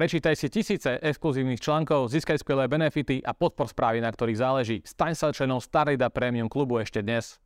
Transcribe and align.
Prečítaj 0.00 0.32
si 0.32 0.48
tisíce 0.48 0.96
exkluzívnych 0.96 1.60
článkov, 1.60 2.08
získaj 2.08 2.40
skvelé 2.40 2.64
benefity 2.64 3.20
a 3.20 3.36
podpor 3.36 3.68
správy, 3.68 4.00
na 4.00 4.08
ktorých 4.08 4.40
záleží. 4.40 4.76
Staň 4.80 5.12
sa 5.12 5.28
členom 5.28 5.60
Starida 5.60 6.08
Premium 6.08 6.48
klubu 6.48 6.80
ešte 6.80 7.04
dnes. 7.04 7.36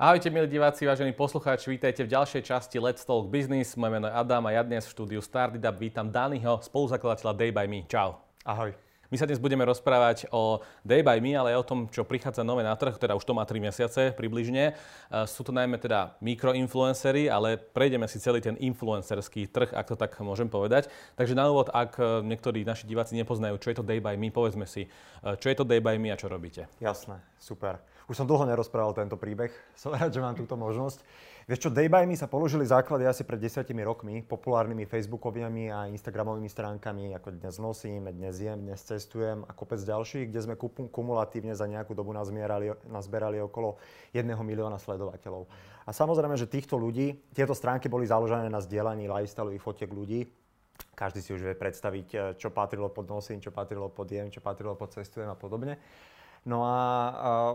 Ahojte 0.00 0.32
milí 0.32 0.48
diváci, 0.48 0.88
vážení 0.88 1.12
poslucháči, 1.12 1.68
vítajte 1.68 2.08
v 2.08 2.16
ďalšej 2.16 2.48
časti 2.48 2.80
Let's 2.80 3.04
Talk 3.04 3.28
Business. 3.28 3.76
Moje 3.76 4.00
meno 4.00 4.08
je 4.08 4.16
Adam 4.16 4.48
a 4.48 4.56
ja 4.56 4.64
dnes 4.64 4.88
v 4.88 4.96
štúdiu 4.96 5.20
Stardida 5.20 5.68
vítam 5.76 6.08
Daniho, 6.08 6.64
spoluzakladateľa 6.64 7.36
Day 7.36 7.52
by 7.52 7.68
Me. 7.68 7.84
Čau. 7.84 8.16
Ahoj. 8.48 8.72
My 9.10 9.18
sa 9.18 9.26
dnes 9.26 9.42
budeme 9.42 9.66
rozprávať 9.66 10.30
o 10.30 10.62
Day 10.86 11.02
by 11.02 11.18
Me, 11.18 11.34
ale 11.34 11.50
aj 11.50 11.66
o 11.66 11.68
tom, 11.74 11.90
čo 11.90 12.06
prichádza 12.06 12.46
nové 12.46 12.62
na 12.62 12.78
trh, 12.78 12.94
teda 12.94 13.18
už 13.18 13.26
to 13.26 13.34
má 13.34 13.42
3 13.42 13.58
mesiace 13.58 14.14
približne. 14.14 14.70
E, 14.70 14.72
sú 15.26 15.42
to 15.42 15.50
najmä 15.50 15.82
teda 15.82 16.14
mikroinfluencery, 16.22 17.26
ale 17.26 17.58
prejdeme 17.58 18.06
si 18.06 18.22
celý 18.22 18.38
ten 18.38 18.54
influencerský 18.62 19.50
trh, 19.50 19.74
ak 19.74 19.90
to 19.90 19.96
tak 19.98 20.14
môžem 20.22 20.46
povedať. 20.46 20.86
Takže 21.18 21.34
na 21.34 21.50
úvod, 21.50 21.74
ak 21.74 21.98
e, 21.98 22.22
niektorí 22.22 22.62
naši 22.62 22.86
diváci 22.86 23.18
nepoznajú, 23.18 23.58
čo 23.58 23.74
je 23.74 23.82
to 23.82 23.88
Day 23.90 23.98
by 23.98 24.14
Me, 24.14 24.30
povedzme 24.30 24.62
si, 24.70 24.86
e, 24.86 25.34
čo 25.42 25.50
je 25.50 25.58
to 25.58 25.66
Day 25.66 25.82
by 25.82 25.98
Me 25.98 26.14
a 26.14 26.16
čo 26.16 26.30
robíte. 26.30 26.70
Jasné, 26.78 27.18
super. 27.42 27.82
Už 28.06 28.14
som 28.14 28.30
dlho 28.30 28.46
nerozprával 28.46 28.94
tento 28.94 29.18
príbeh, 29.18 29.50
som 29.74 29.90
rád, 29.90 30.14
že 30.14 30.22
mám 30.22 30.38
túto 30.38 30.54
možnosť. 30.54 31.02
Vieš 31.50 31.66
čo, 31.66 31.74
Day 31.74 31.90
sa 32.14 32.30
položili 32.30 32.62
základy 32.62 33.10
asi 33.10 33.26
pred 33.26 33.42
desiatimi 33.42 33.82
rokmi 33.82 34.22
populárnymi 34.22 34.86
facebookovými 34.86 35.66
a 35.74 35.90
instagramovými 35.90 36.46
stránkami, 36.46 37.10
ako 37.18 37.42
dnes 37.42 37.58
nosím, 37.58 38.06
dnes 38.06 38.38
jem, 38.38 38.62
dnes 38.62 38.78
cestujem 38.78 39.42
a 39.42 39.50
kopec 39.50 39.82
ďalších, 39.82 40.30
kde 40.30 40.46
sme 40.46 40.54
kumulatívne 40.94 41.50
za 41.58 41.66
nejakú 41.66 41.90
dobu 41.90 42.14
nazbierali, 42.14 42.70
nazberali 42.86 43.42
okolo 43.42 43.82
1 44.14 44.30
milióna 44.30 44.78
sledovateľov. 44.78 45.50
A 45.82 45.90
samozrejme, 45.90 46.38
že 46.38 46.46
týchto 46.46 46.78
ľudí, 46.78 47.18
tieto 47.34 47.58
stránky 47.58 47.90
boli 47.90 48.06
založené 48.06 48.46
na 48.46 48.62
zdieľaní 48.62 49.10
lifestyleových 49.10 49.66
fotiek 49.66 49.90
ľudí, 49.90 50.30
každý 50.94 51.18
si 51.18 51.34
už 51.34 51.50
vie 51.50 51.58
predstaviť, 51.58 52.38
čo 52.38 52.54
patrilo 52.54 52.94
pod 52.94 53.10
nosím, 53.10 53.42
čo 53.42 53.50
patrilo 53.50 53.90
pod 53.90 54.06
jem, 54.06 54.30
čo 54.30 54.38
patrilo 54.38 54.78
pod 54.78 54.94
cestujem 54.94 55.26
a 55.26 55.34
podobne. 55.34 55.82
No 56.40 56.64
a, 56.64 56.76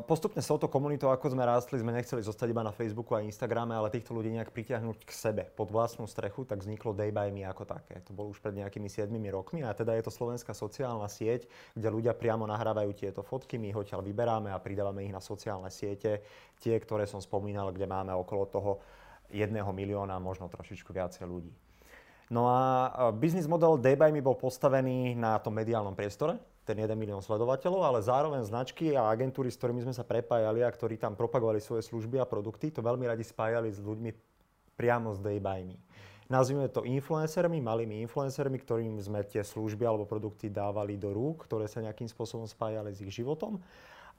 postupne 0.06 0.38
s 0.38 0.46
touto 0.46 0.70
komunitou, 0.70 1.10
ako 1.10 1.34
sme 1.34 1.42
rástli, 1.42 1.82
sme 1.82 1.90
nechceli 1.90 2.22
zostať 2.22 2.54
iba 2.54 2.62
na 2.62 2.70
Facebooku 2.70 3.18
a 3.18 3.26
Instagrame, 3.26 3.74
ale 3.74 3.90
týchto 3.90 4.14
ľudí 4.14 4.30
nejak 4.30 4.54
pritiahnuť 4.54 4.98
k 5.02 5.12
sebe 5.12 5.44
pod 5.58 5.74
vlastnú 5.74 6.06
strechu, 6.06 6.46
tak 6.46 6.62
vzniklo 6.62 6.94
Day 6.94 7.10
by 7.10 7.34
Me 7.34 7.50
ako 7.50 7.66
také. 7.66 7.98
To 8.06 8.14
bolo 8.14 8.30
už 8.30 8.46
pred 8.46 8.54
nejakými 8.54 8.86
7 8.86 9.10
rokmi 9.34 9.66
a 9.66 9.74
teda 9.74 9.98
je 9.98 10.06
to 10.06 10.14
slovenská 10.14 10.54
sociálna 10.54 11.10
sieť, 11.10 11.50
kde 11.74 11.88
ľudia 11.90 12.14
priamo 12.14 12.46
nahrávajú 12.46 12.94
tieto 12.94 13.26
fotky, 13.26 13.58
my 13.58 13.74
ich 13.74 13.80
odtiaľ 13.82 14.06
vyberáme 14.06 14.54
a 14.54 14.62
pridávame 14.62 15.02
ich 15.02 15.14
na 15.16 15.22
sociálne 15.22 15.74
siete, 15.74 16.22
tie, 16.62 16.78
ktoré 16.78 17.10
som 17.10 17.18
spomínal, 17.18 17.74
kde 17.74 17.90
máme 17.90 18.14
okolo 18.14 18.46
toho 18.46 18.72
jedného 19.34 19.74
milióna, 19.74 20.22
možno 20.22 20.46
trošičku 20.46 20.94
viacej 20.94 21.26
ľudí. 21.26 21.50
No 22.30 22.46
a 22.50 23.10
biznis 23.18 23.50
model 23.50 23.82
Day 23.82 23.98
by 23.98 24.14
Me 24.14 24.22
bol 24.22 24.38
postavený 24.38 25.18
na 25.18 25.42
tom 25.42 25.58
mediálnom 25.58 25.98
priestore, 25.98 26.38
ten 26.66 26.82
1 26.82 26.98
milión 26.98 27.22
sledovateľov, 27.22 27.86
ale 27.86 28.00
zároveň 28.02 28.42
značky 28.42 28.98
a 28.98 29.06
agentúry, 29.08 29.54
s 29.54 29.62
ktorými 29.62 29.86
sme 29.86 29.94
sa 29.94 30.02
prepájali 30.02 30.66
a 30.66 30.74
ktorí 30.74 30.98
tam 30.98 31.14
propagovali 31.14 31.62
svoje 31.62 31.86
služby 31.86 32.18
a 32.18 32.26
produkty, 32.26 32.74
to 32.74 32.82
veľmi 32.82 33.06
radi 33.06 33.22
spájali 33.22 33.70
s 33.70 33.78
ľuďmi 33.78 34.10
priamo 34.74 35.14
z 35.14 35.22
Day 35.22 35.38
by 35.38 35.62
Me. 35.62 35.78
Nazvime 36.26 36.66
to 36.74 36.82
influencermi, 36.82 37.62
malými 37.62 38.02
influencermi, 38.10 38.58
ktorým 38.58 38.98
sme 38.98 39.22
tie 39.22 39.46
služby 39.46 39.86
alebo 39.86 40.10
produkty 40.10 40.50
dávali 40.50 40.98
do 40.98 41.14
rúk, 41.14 41.46
ktoré 41.46 41.70
sa 41.70 41.86
nejakým 41.86 42.10
spôsobom 42.10 42.50
spájali 42.50 42.90
s 42.90 43.06
ich 43.06 43.14
životom 43.14 43.62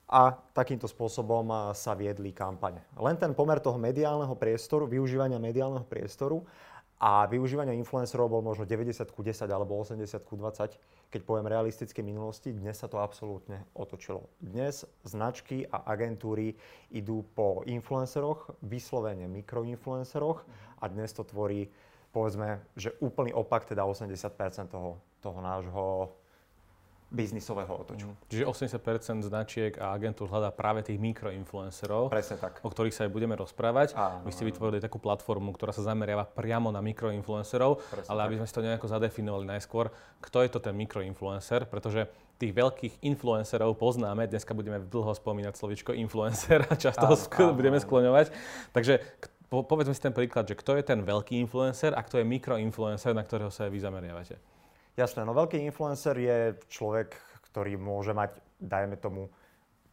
a 0.07 0.31
takýmto 0.55 0.87
spôsobom 0.87 1.75
sa 1.75 1.91
viedli 1.91 2.31
kampane. 2.31 2.79
Len 2.95 3.19
ten 3.19 3.35
pomer 3.35 3.59
toho 3.59 3.75
mediálneho 3.75 4.39
priestoru, 4.39 4.87
využívania 4.87 5.35
mediálneho 5.35 5.83
priestoru 5.83 6.47
a 6.97 7.29
využívanie 7.29 7.77
influencerov 7.77 8.25
bol 8.33 8.41
možno 8.41 8.65
90 8.65 9.05
ku 9.13 9.21
10 9.21 9.45
alebo 9.45 9.77
80 9.77 10.01
ku 10.25 10.33
20, 10.33 11.13
keď 11.13 11.21
poviem 11.21 11.45
realistické 11.45 12.01
minulosti. 12.01 12.49
Dnes 12.49 12.81
sa 12.81 12.89
to 12.89 12.97
absolútne 12.97 13.61
otočilo. 13.77 14.25
Dnes 14.41 14.81
značky 15.05 15.69
a 15.69 15.85
agentúry 15.93 16.57
idú 16.89 17.21
po 17.37 17.61
influenceroch, 17.69 18.57
vyslovene 18.65 19.29
mikroinfluenceroch 19.29 20.41
a 20.81 20.85
dnes 20.89 21.13
to 21.13 21.21
tvorí 21.21 21.69
povedzme, 22.09 22.65
že 22.73 22.97
úplný 22.97 23.29
opak, 23.29 23.69
teda 23.69 23.85
80% 23.85 24.73
toho, 24.73 24.97
toho 25.21 25.37
nášho 25.37 26.17
biznisového 27.07 27.71
otoču. 27.71 28.11
Mm. 28.11 28.17
Čiže 28.27 28.43
80% 28.43 29.23
značiek 29.23 29.71
a 29.79 29.95
agentúr 29.95 30.27
hľadá 30.27 30.51
práve 30.51 30.83
tých 30.83 30.99
mikroinfluencerov, 30.99 32.11
Presne 32.11 32.35
tak. 32.35 32.59
o 32.59 32.67
ktorých 32.67 32.91
sa 32.91 33.07
aj 33.07 33.11
budeme 33.15 33.35
rozprávať. 33.39 33.95
Áno, 33.95 34.27
Vy 34.27 34.31
ste 34.35 34.43
vytvorili 34.43 34.83
takú 34.83 34.99
platformu, 34.99 35.55
ktorá 35.55 35.71
sa 35.71 35.87
zameriava 35.87 36.27
priamo 36.27 36.67
na 36.67 36.83
mikroinfluencerov, 36.83 37.79
Presne 37.79 38.09
ale 38.11 38.19
tak. 38.19 38.27
aby 38.27 38.35
sme 38.43 38.47
si 38.47 38.53
to 38.53 38.65
nejako 38.65 38.87
zadefinovali 38.91 39.45
najskôr, 39.47 39.87
kto 40.19 40.37
je 40.43 40.49
to 40.51 40.59
ten 40.59 40.75
mikroinfluencer, 40.75 41.63
pretože 41.71 42.11
tých 42.37 42.53
veľkých 42.53 43.01
influencerov 43.01 43.79
poznáme, 43.79 44.27
dneska 44.27 44.51
budeme 44.53 44.83
dlho 44.83 45.15
spomínať 45.15 45.57
slovičko 45.57 45.95
influencer 45.95 46.67
a 46.69 46.75
často 46.75 47.07
áno, 47.07 47.15
sk- 47.17 47.39
áno, 47.39 47.55
budeme 47.55 47.79
skloňovať. 47.81 48.29
Takže 48.75 48.99
po, 49.47 49.63
povedzme 49.63 49.95
si 49.95 50.03
ten 50.03 50.11
príklad, 50.11 50.43
že 50.43 50.59
kto 50.59 50.75
je 50.75 50.83
ten 50.83 50.99
veľký 51.01 51.39
influencer 51.39 51.95
a 51.95 52.03
kto 52.03 52.19
je 52.19 52.27
mikroinfluencer, 52.27 53.15
na 53.15 53.23
ktorého 53.23 53.47
sa 53.47 53.65
aj 53.65 53.71
vy 53.71 53.79
zameriavate. 53.79 54.35
Jasné, 54.97 55.21
no 55.29 55.37
veľký 55.37 55.61
influencer 55.61 56.17
je 56.17 56.37
človek, 56.73 57.13
ktorý 57.45 57.77
môže 57.77 58.17
mať, 58.17 58.41
dajme 58.57 58.97
tomu, 58.97 59.29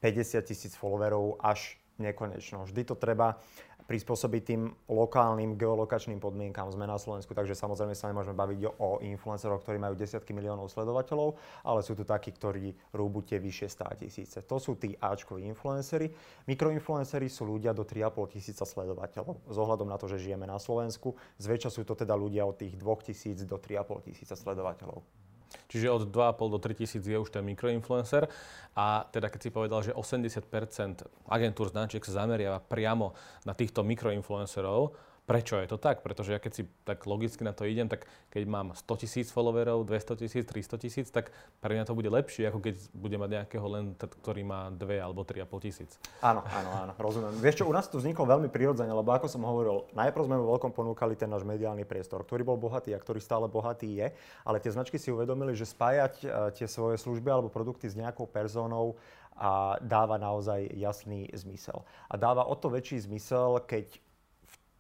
50 0.01 0.41
tisíc 0.49 0.73
followerov 0.73 1.45
až 1.45 1.77
nekonečno. 2.01 2.65
Vždy 2.65 2.89
to 2.89 2.97
treba 2.97 3.37
prispôsobiť 3.85 4.43
tým 4.43 4.63
lokálnym 4.89 5.61
geolokačným 5.61 6.19
podmienkám. 6.19 6.73
Sme 6.73 6.89
na 6.89 6.97
Slovensku, 6.97 7.37
takže 7.37 7.53
samozrejme 7.53 7.93
sa 7.93 8.09
nemôžeme 8.09 8.33
baviť 8.33 8.59
o 8.81 9.05
influenceroch, 9.05 9.61
ktorí 9.61 9.77
majú 9.77 9.95
desiatky 9.97 10.33
miliónov 10.33 10.73
sledovateľov, 10.73 11.37
ale 11.65 11.81
sú 11.85 11.93
tu 11.93 12.05
takí, 12.09 12.33
ktorí 12.33 12.73
rúbu 12.97 13.25
tie 13.25 13.37
vyššie 13.37 13.69
100 13.85 14.03
tisíce. 14.05 14.39
To 14.45 14.57
sú 14.57 14.81
tí 14.81 14.97
Ačkoví 14.97 15.45
influencery. 15.49 16.09
Mikroinfluencery 16.49 17.29
sú 17.29 17.45
ľudia 17.45 17.77
do 17.77 17.85
3,5 17.85 18.35
tisíca 18.37 18.65
sledovateľov. 18.65 19.45
Z 19.49 19.57
ohľadom 19.57 19.89
na 19.89 20.01
to, 20.01 20.09
že 20.09 20.21
žijeme 20.21 20.49
na 20.49 20.57
Slovensku, 20.57 21.13
zväčša 21.41 21.71
sú 21.73 21.85
to 21.85 21.93
teda 21.93 22.17
ľudia 22.17 22.49
od 22.49 22.57
tých 22.57 22.77
2 22.77 23.09
tisíc 23.09 23.45
do 23.45 23.61
3,5 23.61 24.09
tisíca 24.09 24.35
sledovateľov. 24.37 25.24
Čiže 25.69 25.91
od 25.91 26.03
2,5 26.11 26.55
do 26.55 26.59
3 26.59 26.75
tisíc 26.75 27.05
je 27.05 27.19
už 27.19 27.31
ten 27.31 27.45
mikroinfluencer. 27.45 28.29
A 28.75 29.07
teda 29.11 29.31
keď 29.31 29.41
si 29.41 29.51
povedal, 29.55 29.81
že 29.87 29.97
80% 29.97 31.07
agentúr 31.31 31.67
značiek 31.71 32.03
sa 32.03 32.27
zameriava 32.27 32.59
priamo 32.63 33.15
na 33.47 33.55
týchto 33.55 33.87
mikroinfluencerov, 33.87 34.95
Prečo 35.25 35.57
je 35.57 35.65
to 35.73 35.81
tak? 35.81 36.05
Pretože 36.05 36.37
ja 36.37 36.41
keď 36.41 36.53
si 36.53 36.63
tak 36.85 37.09
logicky 37.09 37.41
na 37.49 37.57
to 37.57 37.65
idem, 37.65 37.89
tak 37.89 38.05
keď 38.29 38.45
mám 38.45 38.77
100 38.77 39.01
tisíc 39.01 39.33
followerov, 39.33 39.89
200 39.89 40.21
tisíc, 40.21 40.45
300 40.45 40.77
tisíc, 40.77 41.07
tak 41.09 41.33
pre 41.65 41.73
mňa 41.73 41.89
to 41.89 41.97
bude 41.97 42.13
lepšie, 42.13 42.53
ako 42.53 42.61
keď 42.61 42.77
budem 42.93 43.25
mať 43.25 43.31
nejakého 43.41 43.67
len, 43.73 43.97
ktorý 43.97 44.45
má 44.45 44.69
2 44.69 44.85
alebo 45.01 45.25
3,5 45.25 45.65
tisíc. 45.65 45.97
Áno, 46.21 46.45
áno, 46.45 46.71
áno, 46.77 46.93
rozumiem. 47.01 47.41
Vieš 47.41 47.65
čo, 47.65 47.65
u 47.65 47.73
nás 47.73 47.89
to 47.89 47.97
vzniklo 47.97 48.29
veľmi 48.29 48.53
prirodzene, 48.53 48.93
lebo 48.93 49.17
ako 49.17 49.25
som 49.25 49.41
hovoril, 49.49 49.89
najprv 49.97 50.29
sme 50.29 50.37
vo 50.37 50.53
veľkom 50.53 50.77
ponúkali 50.77 51.17
ten 51.17 51.33
náš 51.33 51.49
mediálny 51.49 51.89
priestor, 51.89 52.21
ktorý 52.29 52.45
bol 52.45 52.61
bohatý 52.61 52.93
a 52.93 53.01
ktorý 53.01 53.17
stále 53.17 53.49
bohatý 53.49 54.05
je, 54.05 54.13
ale 54.45 54.61
tie 54.61 54.77
značky 54.77 55.01
si 55.01 55.09
uvedomili, 55.09 55.57
že 55.57 55.65
spájať 55.65 56.15
e, 56.21 56.27
tie 56.53 56.69
svoje 56.69 57.01
služby 57.01 57.33
alebo 57.33 57.49
produkty 57.49 57.89
s 57.89 57.97
nejakou 57.97 58.29
personou 58.29 59.01
a 59.35 59.81
dáva 59.81 60.21
naozaj 60.21 60.69
jasný 60.77 61.27
zmysel. 61.33 61.83
A 62.07 62.15
dáva 62.21 62.45
o 62.45 62.55
to 62.55 62.71
väčší 62.71 63.03
zmysel, 63.03 63.59
keď 63.67 64.05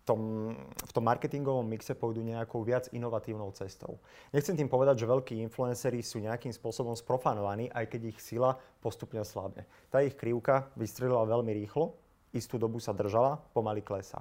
tom, 0.04 0.52
v 0.60 0.92
tom 0.92 1.04
marketingovom 1.04 1.64
mixe 1.64 1.96
pôjdu 1.96 2.20
nejakou 2.20 2.60
viac 2.60 2.92
inovatívnou 2.92 3.48
cestou. 3.56 3.98
Nechcem 4.30 4.54
tým 4.54 4.68
povedať, 4.68 5.04
že 5.04 5.10
veľkí 5.10 5.40
influenceri 5.44 6.04
sú 6.04 6.20
nejakým 6.20 6.52
spôsobom 6.52 6.92
sprofanovaní, 6.92 7.72
aj 7.72 7.88
keď 7.88 8.00
ich 8.12 8.18
sila 8.20 8.60
postupne 8.84 9.24
slabne. 9.24 9.64
Tá 9.88 10.04
ich 10.04 10.14
krivka 10.14 10.68
vystrelila 10.76 11.24
veľmi 11.24 11.56
rýchlo, 11.64 11.96
istú 12.36 12.60
dobu 12.60 12.78
sa 12.78 12.92
držala, 12.92 13.40
pomaly 13.56 13.80
klesa. 13.80 14.20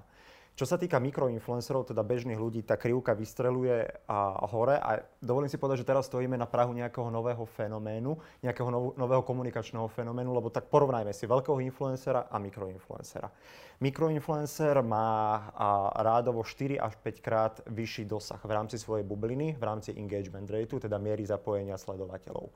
Čo 0.53 0.69
sa 0.69 0.77
týka 0.77 1.01
mikroinfluencerov, 1.01 1.89
teda 1.89 2.05
bežných 2.05 2.37
ľudí, 2.37 2.61
tá 2.61 2.77
krivka 2.77 3.17
vystreluje 3.17 3.89
a 4.05 4.45
hore 4.53 4.77
a 4.77 5.01
dovolím 5.17 5.49
si 5.49 5.57
povedať, 5.57 5.81
že 5.81 5.89
teraz 5.89 6.05
stojíme 6.05 6.37
na 6.37 6.45
prahu 6.45 6.77
nejakého 6.77 7.09
nového 7.09 7.41
fenoménu, 7.41 8.13
nejakého 8.45 8.69
nov, 8.69 8.93
nového 8.93 9.25
komunikačného 9.25 9.89
fenoménu, 9.89 10.29
lebo 10.29 10.53
tak 10.53 10.69
porovnajme 10.69 11.09
si 11.09 11.25
veľkého 11.25 11.57
influencera 11.57 12.29
a 12.29 12.37
mikroinfluencera. 12.37 13.33
Mikroinfluencer 13.81 14.77
má 14.85 15.49
a, 15.57 15.89
rádovo 16.05 16.45
4 16.45 16.77
až 16.77 17.01
5 17.01 17.25
krát 17.25 17.53
vyšší 17.65 18.05
dosah 18.05 18.37
v 18.37 18.53
rámci 18.53 18.77
svojej 18.77 19.01
bubliny, 19.01 19.57
v 19.57 19.63
rámci 19.65 19.97
engagement 19.97 20.45
rateu, 20.53 20.77
teda 20.77 21.01
miery 21.01 21.25
zapojenia 21.25 21.81
sledovateľov. 21.81 22.53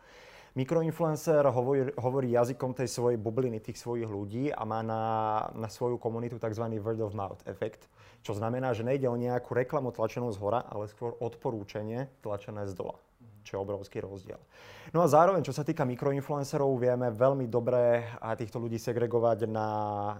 Mikroinfluencer 0.55 1.43
hovorí, 1.51 1.91
hovorí 1.99 2.27
jazykom 2.31 2.77
tej 2.77 2.87
svojej 2.87 3.19
bubliny, 3.19 3.59
tých 3.59 3.81
svojich 3.81 4.07
ľudí 4.07 4.53
a 4.53 4.63
má 4.63 4.79
na, 4.85 5.03
na 5.57 5.67
svoju 5.67 5.99
komunitu 5.99 6.39
tzv. 6.39 6.63
word 6.79 7.01
of 7.03 7.17
mouth 7.17 7.41
efekt, 7.49 7.89
čo 8.23 8.31
znamená, 8.37 8.71
že 8.71 8.87
nejde 8.87 9.09
o 9.09 9.19
nejakú 9.19 9.53
reklamu 9.53 9.91
tlačenú 9.91 10.31
z 10.31 10.39
hora, 10.39 10.63
ale 10.63 10.87
skôr 10.87 11.17
odporúčanie 11.19 12.07
tlačené 12.23 12.63
z 12.69 12.77
dola 12.77 12.97
čo 13.47 13.55
je 13.55 13.63
obrovský 13.63 14.03
rozdiel. 14.03 14.35
No 14.91 14.99
a 14.99 15.07
zároveň, 15.07 15.39
čo 15.39 15.55
sa 15.55 15.63
týka 15.63 15.87
mikroinfluencerov, 15.87 16.67
vieme 16.75 17.07
veľmi 17.15 17.47
dobre 17.47 18.03
týchto 18.35 18.59
ľudí 18.59 18.75
segregovať 18.75 19.47
na, 19.47 19.69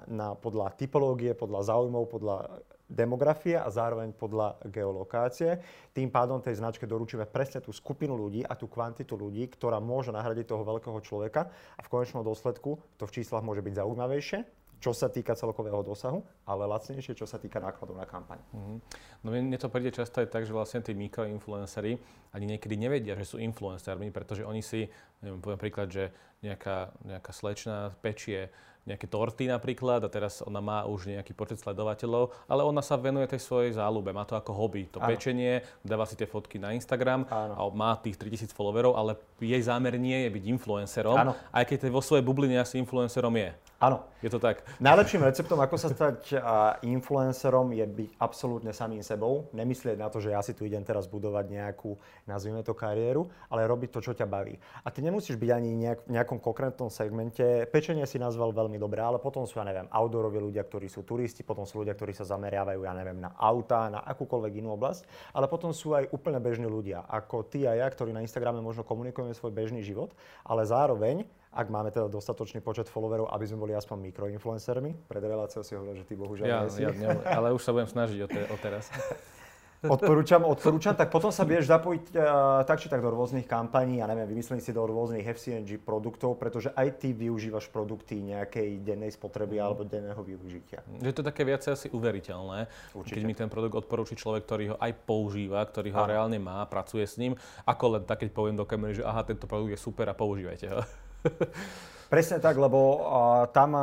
na 0.08 0.28
podľa 0.40 0.72
typológie, 0.80 1.36
podľa 1.36 1.76
záujmov, 1.76 2.08
podľa 2.08 2.64
demografie 2.88 3.60
a 3.60 3.68
zároveň 3.68 4.16
podľa 4.16 4.64
geolokácie. 4.72 5.60
Tým 5.92 6.08
pádom 6.08 6.40
tej 6.40 6.58
značke 6.64 6.88
doručíme 6.88 7.28
presne 7.28 7.60
tú 7.60 7.76
skupinu 7.76 8.16
ľudí 8.16 8.48
a 8.48 8.56
tú 8.56 8.72
kvantitu 8.72 9.20
ľudí, 9.20 9.44
ktorá 9.52 9.84
môže 9.84 10.16
nahradiť 10.16 10.48
toho 10.48 10.64
veľkého 10.64 11.00
človeka 11.04 11.52
a 11.52 11.82
v 11.84 11.92
konečnom 11.92 12.24
dôsledku 12.24 12.80
to 12.96 13.04
v 13.04 13.14
číslach 13.20 13.44
môže 13.44 13.60
byť 13.60 13.84
zaujímavejšie, 13.84 14.40
čo 14.78 14.94
sa 14.94 15.10
týka 15.10 15.34
celkového 15.34 15.82
dosahu, 15.82 16.22
ale 16.46 16.70
lacnejšie, 16.70 17.18
čo 17.18 17.26
sa 17.26 17.42
týka 17.42 17.58
nákladov 17.58 17.98
na 17.98 18.06
kampaň. 18.06 18.38
Mm-hmm. 18.54 18.78
No 19.26 19.28
mne 19.34 19.58
to 19.58 19.74
príde 19.74 19.90
často 19.90 20.22
aj 20.22 20.30
tak, 20.30 20.46
že 20.46 20.54
vlastne 20.54 20.86
tí 20.86 20.94
mikroinfluenceri 20.94 21.98
ani 22.32 22.46
niekedy 22.46 22.78
nevedia, 22.78 23.18
že 23.18 23.26
sú 23.26 23.38
influencermi, 23.42 24.14
pretože 24.14 24.46
oni 24.46 24.62
si, 24.62 24.86
neviem, 25.26 25.42
poviem 25.42 25.60
príklad, 25.60 25.90
že 25.90 26.14
nejaká, 26.46 26.94
nejaká 27.02 27.32
slečna 27.34 27.98
pečie 28.06 28.54
nejaké 28.88 29.06
torty 29.12 29.52
napríklad 29.52 30.00
a 30.02 30.10
teraz 30.10 30.40
ona 30.40 30.64
má 30.64 30.88
už 30.88 31.12
nejaký 31.12 31.36
počet 31.36 31.60
sledovateľov, 31.60 32.32
ale 32.48 32.64
ona 32.64 32.80
sa 32.80 32.96
venuje 32.96 33.28
tej 33.28 33.44
svojej 33.44 33.76
záľube, 33.76 34.16
má 34.16 34.24
to 34.24 34.40
ako 34.40 34.56
hobby, 34.56 34.88
to 34.88 35.04
ano. 35.04 35.12
pečenie, 35.12 35.60
dáva 35.84 36.08
si 36.08 36.16
tie 36.16 36.26
fotky 36.26 36.56
na 36.56 36.72
Instagram 36.72 37.28
ano. 37.28 37.54
a 37.54 37.62
má 37.76 37.92
tých 38.00 38.16
3000 38.16 38.56
followerov, 38.56 38.96
ale 38.96 39.20
jej 39.44 39.60
zámer 39.60 40.00
nie 40.00 40.24
je 40.24 40.30
byť 40.32 40.44
influencerom, 40.56 41.18
ano. 41.20 41.34
aj 41.52 41.64
keď 41.68 41.92
vo 41.92 42.00
svojej 42.00 42.24
bubline 42.24 42.56
asi 42.56 42.80
influencerom 42.80 43.36
je. 43.36 43.52
Áno. 43.78 44.10
Je 44.18 44.34
to 44.34 44.42
tak. 44.42 44.66
Najlepším 44.82 45.30
receptom, 45.30 45.62
ako 45.62 45.78
sa 45.78 45.94
stať 45.94 46.34
influencerom, 46.82 47.70
je 47.78 47.86
byť 47.86 48.10
absolútne 48.18 48.74
samým 48.74 49.06
sebou. 49.06 49.46
Nemyslieť 49.54 50.02
na 50.02 50.10
to, 50.10 50.18
že 50.18 50.34
ja 50.34 50.42
si 50.42 50.58
tu 50.58 50.66
idem 50.66 50.82
teraz 50.82 51.06
budovať 51.06 51.46
nejakú, 51.54 51.94
nazvime 52.26 52.66
to, 52.66 52.74
kariéru, 52.74 53.30
ale 53.46 53.70
robiť 53.70 53.94
to, 53.94 54.02
čo 54.02 54.18
ťa 54.18 54.26
baví. 54.26 54.58
A 54.82 54.90
ty 54.90 55.06
nemusíš 55.06 55.38
byť 55.38 55.50
ani 55.54 55.78
nejak, 55.78 56.10
v 56.10 56.18
nejakom 56.18 56.42
konkrétnom 56.42 56.90
segmente. 56.90 57.70
Pečenie 57.70 58.10
si 58.10 58.18
nazval 58.18 58.58
veľmi 58.58 58.82
dobre, 58.82 59.06
ale 59.06 59.22
potom 59.22 59.46
sú, 59.46 59.62
ja 59.62 59.66
neviem, 59.70 59.86
outdooroví 59.94 60.42
ľudia, 60.42 60.66
ktorí 60.66 60.90
sú 60.90 61.06
turisti, 61.06 61.46
potom 61.46 61.70
sú 61.70 61.86
ľudia, 61.86 61.94
ktorí 61.94 62.18
sa 62.18 62.26
zameriavajú, 62.26 62.82
ja 62.82 62.98
neviem, 62.98 63.22
na 63.22 63.38
auta, 63.38 63.94
na 63.94 64.02
akúkoľvek 64.02 64.58
inú 64.58 64.74
oblasť, 64.74 65.06
ale 65.38 65.46
potom 65.46 65.70
sú 65.70 65.94
aj 65.94 66.10
úplne 66.10 66.42
bežní 66.42 66.66
ľudia, 66.66 67.06
ako 67.06 67.46
ty 67.46 67.70
a 67.70 67.78
ja, 67.78 67.86
ktorí 67.86 68.18
na 68.18 68.26
Instagrame 68.26 68.66
možno 68.66 68.82
komunikujeme 68.82 69.38
svoj 69.38 69.54
bežný 69.54 69.86
život, 69.86 70.18
ale 70.42 70.66
zároveň 70.66 71.30
ak 71.54 71.68
máme 71.72 71.90
teda 71.90 72.12
dostatočný 72.12 72.60
počet 72.60 72.92
followerov, 72.92 73.32
aby 73.32 73.46
sme 73.48 73.64
boli 73.64 73.74
aspoň 73.74 74.12
mikroinfluencermi. 74.12 75.08
Pred 75.08 75.24
reláciou 75.24 75.64
si 75.64 75.74
hovoril, 75.74 75.96
že 76.00 76.06
ty 76.06 76.14
bohužiaľ 76.20 76.48
ja, 76.48 76.60
nie 76.66 76.70
si. 76.72 76.82
Ja, 76.84 76.92
ne, 76.92 77.18
ale 77.24 77.56
už 77.56 77.64
sa 77.64 77.72
budem 77.72 77.90
snažiť 77.90 78.20
o, 78.24 78.28
te, 78.28 78.42
o 78.52 78.58
teraz. 78.60 78.92
Odporúčam, 79.86 80.42
odporúčam, 80.42 80.98
tak 80.98 81.14
potom 81.14 81.30
sa 81.30 81.46
vieš 81.46 81.70
zapojiť 81.70 82.18
uh, 82.18 82.66
tak 82.66 82.82
či 82.82 82.90
tak 82.90 82.98
do 82.98 83.14
rôznych 83.14 83.46
kampaní, 83.46 84.02
ja 84.02 84.10
neviem, 84.10 84.26
vymyslím 84.26 84.58
si 84.58 84.74
do 84.74 84.82
rôznych 84.82 85.22
FCNG 85.22 85.78
produktov, 85.78 86.34
pretože 86.42 86.74
aj 86.74 86.98
ty 86.98 87.14
využívaš 87.14 87.70
produkty 87.70 88.18
nejakej 88.26 88.82
dennej 88.82 89.14
spotreby 89.14 89.62
mm. 89.62 89.64
alebo 89.64 89.86
denného 89.86 90.18
využitia. 90.18 90.82
Je 90.98 91.14
to 91.14 91.22
také 91.22 91.46
viacej 91.46 91.78
asi 91.78 91.88
uveriteľné, 91.94 92.66
Určite. 92.98 93.14
keď 93.14 93.22
mi 93.22 93.38
ten 93.38 93.54
produkt 93.54 93.78
odporúči 93.86 94.18
človek, 94.18 94.50
ktorý 94.50 94.66
ho 94.74 94.78
aj 94.82 94.98
používa, 95.06 95.62
ktorý 95.62 95.94
ho 95.94 96.02
Aha. 96.02 96.10
reálne 96.10 96.42
má, 96.42 96.66
pracuje 96.66 97.06
s 97.06 97.22
ním, 97.22 97.38
ako 97.62 98.02
len 98.02 98.04
tak, 98.10 98.26
keď 98.26 98.34
poviem 98.34 98.58
do 98.58 98.66
kamery, 98.66 98.98
že 98.98 99.06
aha, 99.06 99.30
tento 99.30 99.46
produkt 99.46 99.78
je 99.78 99.80
super 99.80 100.10
a 100.10 100.18
používajte 100.18 100.74
ho. 100.74 100.82
presne 102.14 102.38
tak, 102.40 102.56
lebo 102.58 103.04
tam 103.52 103.76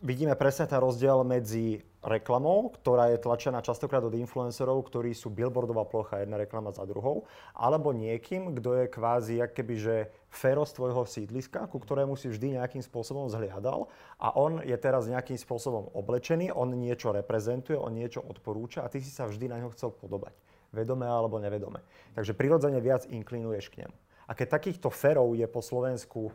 vidíme 0.00 0.32
presne 0.36 0.64
ten 0.64 0.80
rozdiel 0.80 1.20
medzi 1.24 1.84
reklamou, 2.00 2.72
ktorá 2.80 3.12
je 3.12 3.20
tlačená 3.20 3.60
častokrát 3.60 4.00
od 4.00 4.16
influencerov, 4.16 4.80
ktorí 4.88 5.12
sú 5.12 5.28
billboardová 5.28 5.84
plocha, 5.84 6.24
jedna 6.24 6.40
reklama 6.40 6.72
za 6.72 6.88
druhou, 6.88 7.28
alebo 7.52 7.92
niekým, 7.92 8.56
kto 8.56 8.70
je 8.80 8.84
kvázi 8.88 9.36
keby, 9.52 9.74
že 9.76 9.96
féro 10.32 10.64
z 10.64 10.80
tvojho 10.80 11.04
sídliska, 11.04 11.68
ku 11.68 11.76
ktorému 11.76 12.16
si 12.16 12.32
vždy 12.32 12.56
nejakým 12.56 12.80
spôsobom 12.80 13.28
zhliadal 13.28 13.92
a 14.16 14.32
on 14.32 14.64
je 14.64 14.76
teraz 14.80 15.12
nejakým 15.12 15.36
spôsobom 15.36 15.92
oblečený, 15.92 16.48
on 16.56 16.72
niečo 16.72 17.12
reprezentuje, 17.12 17.76
on 17.76 17.92
niečo 17.92 18.24
odporúča 18.24 18.80
a 18.80 18.88
ty 18.88 19.04
si 19.04 19.12
sa 19.12 19.28
vždy 19.28 19.52
na 19.52 19.60
ňo 19.60 19.76
chcel 19.76 19.92
podobať. 19.92 20.32
Vedome 20.72 21.04
alebo 21.04 21.36
nevedome. 21.36 21.84
Takže 22.16 22.32
prirodzene 22.32 22.80
viac 22.80 23.04
inklinuješ 23.12 23.68
k 23.74 23.84
nemu. 23.84 23.96
A 24.30 24.38
keď 24.38 24.62
takýchto 24.62 24.94
férov 24.94 25.34
je 25.34 25.42
po 25.50 25.58
Slovensku 25.58 26.30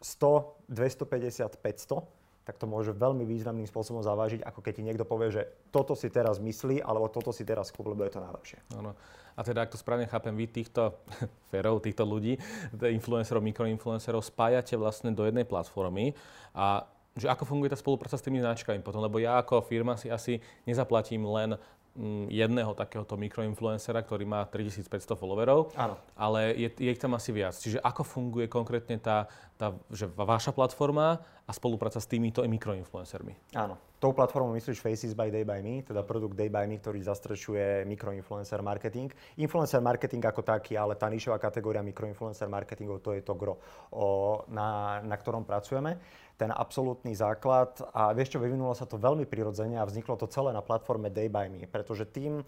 100, 0.00 0.70
250, 0.70 1.58
500, 1.58 2.18
tak 2.48 2.56
to 2.56 2.64
môže 2.64 2.96
veľmi 2.96 3.28
významným 3.28 3.68
spôsobom 3.68 4.00
zavážiť, 4.00 4.40
ako 4.40 4.64
keď 4.64 4.72
ti 4.72 4.82
niekto 4.86 5.04
povie, 5.04 5.28
že 5.28 5.44
toto 5.68 5.92
si 5.92 6.08
teraz 6.08 6.40
myslí, 6.40 6.80
alebo 6.80 7.12
toto 7.12 7.28
si 7.28 7.44
teraz 7.44 7.68
kúp, 7.68 7.92
lebo 7.92 8.08
je 8.08 8.16
to 8.16 8.24
najlepšie. 8.24 8.58
Ano. 8.72 8.96
A 9.36 9.44
teda, 9.44 9.68
ak 9.68 9.76
to 9.76 9.78
správne 9.78 10.08
chápem, 10.08 10.32
vy 10.32 10.48
týchto 10.48 10.96
ferov, 11.52 11.84
týchto 11.84 12.08
ľudí, 12.08 12.40
influencerov, 12.80 13.44
mikroinfluencerov 13.44 14.24
spájate 14.24 14.80
vlastne 14.80 15.12
do 15.12 15.28
jednej 15.28 15.44
platformy 15.44 16.16
a 16.56 16.88
že 17.18 17.26
ako 17.26 17.50
funguje 17.50 17.74
tá 17.74 17.78
spolupráca 17.78 18.14
s 18.14 18.22
tými 18.22 18.38
značkami 18.38 18.78
potom, 18.78 19.02
lebo 19.02 19.18
ja 19.18 19.42
ako 19.42 19.66
firma 19.66 19.98
si 19.98 20.06
asi 20.06 20.38
nezaplatím 20.64 21.26
len 21.26 21.58
Mm, 21.98 22.30
jedného 22.30 22.78
takéhoto 22.78 23.18
mikroinfluencera, 23.18 24.06
ktorý 24.06 24.22
má 24.22 24.46
3500 24.46 25.18
followerov, 25.18 25.74
Áno. 25.74 25.98
ale 26.14 26.54
je, 26.54 26.70
je 26.78 26.94
ich 26.94 27.02
tam 27.02 27.18
asi 27.18 27.34
viac. 27.34 27.58
Čiže 27.58 27.82
ako 27.82 28.06
funguje 28.06 28.46
konkrétne 28.46 29.02
tá, 29.02 29.26
tá 29.58 29.74
že 29.90 30.06
vaša 30.06 30.54
platforma 30.54 31.18
a 31.18 31.50
spolupráca 31.50 31.98
s 31.98 32.06
týmito 32.06 32.46
mikroinfluencermi? 32.46 33.58
Áno. 33.58 33.74
Tou 33.98 34.14
platformou 34.14 34.54
myslíš 34.54 34.78
Faces 34.78 35.10
by 35.10 35.26
Day 35.34 35.42
by 35.42 35.58
Me, 35.58 35.82
teda 35.82 36.06
produkt 36.06 36.38
Day 36.38 36.46
by 36.46 36.70
Me, 36.70 36.78
ktorý 36.78 37.02
zastrešuje 37.02 37.82
mikroinfluencer 37.90 38.62
marketing. 38.62 39.10
Influencer 39.42 39.82
marketing 39.82 40.22
ako 40.22 40.46
taký, 40.46 40.78
ale 40.78 40.94
tá 40.94 41.10
nišová 41.10 41.42
kategória 41.42 41.82
mikroinfluencer 41.82 42.46
marketingu, 42.46 43.02
to 43.02 43.18
je 43.18 43.26
to 43.26 43.34
gro, 43.34 43.58
o, 43.90 44.46
na, 44.54 45.02
na 45.02 45.18
ktorom 45.18 45.42
pracujeme 45.42 45.98
ten 46.38 46.54
absolútny 46.54 47.18
základ 47.18 47.74
a 47.90 48.14
vieš 48.14 48.38
čo, 48.38 48.38
vyvinulo 48.38 48.70
sa 48.70 48.86
to 48.86 48.94
veľmi 48.94 49.26
prirodzene 49.26 49.74
a 49.74 49.82
vzniklo 49.82 50.14
to 50.14 50.30
celé 50.30 50.54
na 50.54 50.62
platforme 50.62 51.10
Day 51.10 51.26
by 51.26 51.50
Me, 51.50 51.66
pretože 51.66 52.06
tým, 52.06 52.46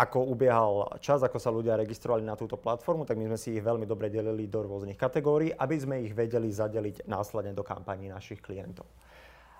ako 0.00 0.32
ubiehal 0.32 0.96
čas, 1.04 1.20
ako 1.20 1.36
sa 1.36 1.52
ľudia 1.52 1.76
registrovali 1.76 2.24
na 2.24 2.32
túto 2.32 2.56
platformu, 2.56 3.04
tak 3.04 3.20
my 3.20 3.28
sme 3.28 3.38
si 3.38 3.52
ich 3.52 3.60
veľmi 3.60 3.84
dobre 3.84 4.08
delili 4.08 4.48
do 4.48 4.64
rôznych 4.64 4.96
kategórií, 4.96 5.52
aby 5.52 5.76
sme 5.76 6.00
ich 6.00 6.16
vedeli 6.16 6.48
zadeliť 6.48 7.04
následne 7.04 7.52
do 7.52 7.60
kampaní 7.60 8.08
našich 8.08 8.40
klientov. 8.40 8.88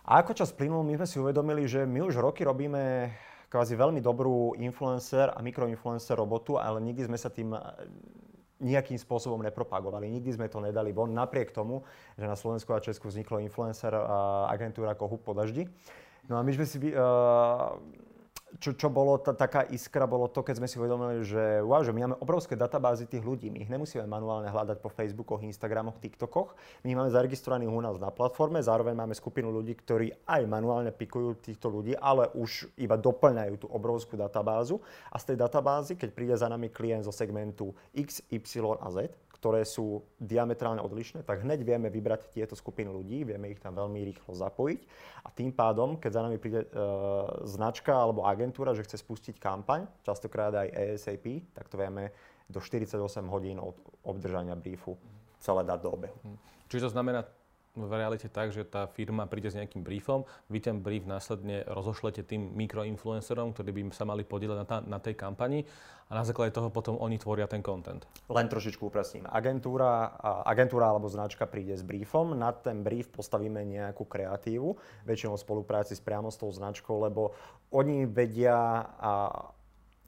A 0.08 0.24
ako 0.24 0.32
čas 0.32 0.48
plynul, 0.56 0.80
my 0.80 0.96
sme 0.96 1.06
si 1.06 1.20
uvedomili, 1.20 1.68
že 1.68 1.84
my 1.84 2.08
už 2.08 2.24
roky 2.24 2.48
robíme 2.48 3.12
kvázi 3.52 3.76
veľmi 3.76 4.00
dobrú 4.00 4.56
influencer 4.56 5.28
a 5.28 5.38
mikroinfluencer 5.44 6.16
robotu, 6.16 6.56
ale 6.56 6.80
nikdy 6.80 7.04
sme 7.04 7.20
sa 7.20 7.28
tým 7.28 7.52
nejakým 8.64 8.96
spôsobom 8.96 9.44
nepropagovali. 9.44 10.08
Nikdy 10.08 10.40
sme 10.40 10.48
to 10.48 10.64
nedali 10.64 10.96
von, 10.96 11.12
napriek 11.12 11.52
tomu, 11.52 11.84
že 12.16 12.24
na 12.24 12.36
Slovensku 12.36 12.72
a 12.72 12.80
Česku 12.80 13.12
vzniklo 13.12 13.44
influencer 13.44 13.92
agentúra 14.48 14.96
ako 14.96 15.04
Hub 15.16 15.20
po 15.20 15.36
daždi. 15.36 15.68
No 16.32 16.40
a 16.40 16.44
my 16.44 16.52
sme 16.56 16.64
si... 16.64 16.80
Uh, 16.96 17.76
čo, 18.58 18.74
čo 18.74 18.90
bolo 18.90 19.22
t- 19.22 19.30
taká 19.36 19.62
iskra, 19.70 20.10
bolo 20.10 20.26
to, 20.26 20.42
keď 20.42 20.58
sme 20.58 20.66
si 20.66 20.80
uvedomili, 20.82 21.22
že, 21.22 21.62
wow, 21.62 21.86
že 21.86 21.94
my 21.94 22.10
máme 22.10 22.16
obrovské 22.18 22.58
databázy 22.58 23.06
tých 23.06 23.22
ľudí. 23.22 23.46
My 23.52 23.62
ich 23.62 23.70
nemusíme 23.70 24.02
manuálne 24.10 24.50
hľadať 24.50 24.82
po 24.82 24.90
Facebookoch, 24.90 25.46
Instagramoch, 25.46 26.02
TikTokoch. 26.02 26.58
My 26.82 26.98
máme 26.98 27.14
zaregistrovaných 27.14 27.70
u 27.70 27.82
nás 27.84 27.96
na 28.02 28.10
platforme, 28.10 28.58
zároveň 28.58 28.98
máme 28.98 29.14
skupinu 29.14 29.54
ľudí, 29.54 29.78
ktorí 29.78 30.26
aj 30.26 30.42
manuálne 30.50 30.90
pikujú 30.90 31.38
týchto 31.38 31.70
ľudí, 31.70 31.94
ale 31.94 32.26
už 32.34 32.74
iba 32.80 32.98
doplňajú 32.98 33.54
tú 33.62 33.66
obrovskú 33.70 34.18
databázu. 34.18 34.82
A 35.14 35.22
z 35.22 35.32
tej 35.32 35.36
databázy, 35.38 35.94
keď 35.94 36.10
príde 36.10 36.34
za 36.34 36.50
nami 36.50 36.72
klient 36.74 37.06
zo 37.06 37.14
segmentu 37.14 37.70
X, 37.94 38.26
Y 38.32 38.58
a 38.80 38.88
Z, 38.90 39.06
ktoré 39.40 39.64
sú 39.64 40.04
diametrálne 40.20 40.84
odlišné, 40.84 41.24
tak 41.24 41.40
hneď 41.40 41.64
vieme 41.64 41.88
vybrať 41.88 42.28
tieto 42.28 42.52
skupiny 42.52 42.92
ľudí, 42.92 43.24
vieme 43.24 43.48
ich 43.48 43.56
tam 43.56 43.72
veľmi 43.72 44.04
rýchlo 44.12 44.36
zapojiť 44.36 44.80
a 45.24 45.28
tým 45.32 45.48
pádom, 45.56 45.96
keď 45.96 46.10
za 46.12 46.22
nami 46.28 46.36
príde 46.36 46.68
e, 46.68 46.68
značka 47.48 47.96
alebo 47.96 48.28
agentúra, 48.28 48.76
že 48.76 48.84
chce 48.84 49.00
spustiť 49.00 49.40
kampaň, 49.40 49.88
častokrát 50.04 50.52
aj 50.52 50.68
ASAP, 50.76 51.56
tak 51.56 51.72
to 51.72 51.80
vieme 51.80 52.12
do 52.52 52.60
48 52.60 53.00
hodín 53.32 53.56
od 53.56 53.80
obdržania 54.04 54.60
briefu 54.60 55.00
celé 55.40 55.64
dať 55.64 55.78
do 55.80 55.90
obehu. 55.96 56.20
Čiže 56.68 56.92
to 56.92 56.94
znamená, 57.00 57.24
v 57.78 57.92
realite 57.94 58.26
tak, 58.26 58.50
že 58.50 58.66
tá 58.66 58.90
firma 58.90 59.30
príde 59.30 59.46
s 59.46 59.54
nejakým 59.54 59.86
briefom, 59.86 60.26
vy 60.50 60.58
ten 60.58 60.82
brief 60.82 61.06
následne 61.06 61.62
rozošlete 61.70 62.26
tým 62.26 62.50
mikroinfluencerom, 62.58 63.54
ktorí 63.54 63.70
by 63.70 63.82
sa 63.94 64.02
mali 64.02 64.26
podielať 64.26 64.58
na, 64.66 64.78
na 64.82 64.98
tej 64.98 65.14
kampani 65.14 65.62
a 66.10 66.18
na 66.18 66.26
základe 66.26 66.50
toho 66.50 66.74
potom 66.74 66.98
oni 66.98 67.22
tvoria 67.22 67.46
ten 67.46 67.62
content. 67.62 68.02
Len 68.26 68.50
trošičku 68.50 68.90
upresním. 68.90 69.30
Agentúra, 69.30 70.18
agentúra 70.42 70.90
alebo 70.90 71.06
značka 71.06 71.46
príde 71.46 71.78
s 71.78 71.86
briefom, 71.86 72.34
na 72.34 72.50
ten 72.50 72.82
brief 72.82 73.06
postavíme 73.14 73.62
nejakú 73.62 74.02
kreatívu, 74.02 74.74
väčšinou 75.06 75.38
v 75.38 75.44
spolupráci 75.46 75.94
s 75.94 76.02
priamo 76.02 76.26
s 76.34 76.42
tou 76.42 76.50
značkou, 76.50 77.06
lebo 77.06 77.38
oni 77.70 78.10
vedia 78.10 78.82
a 78.98 79.12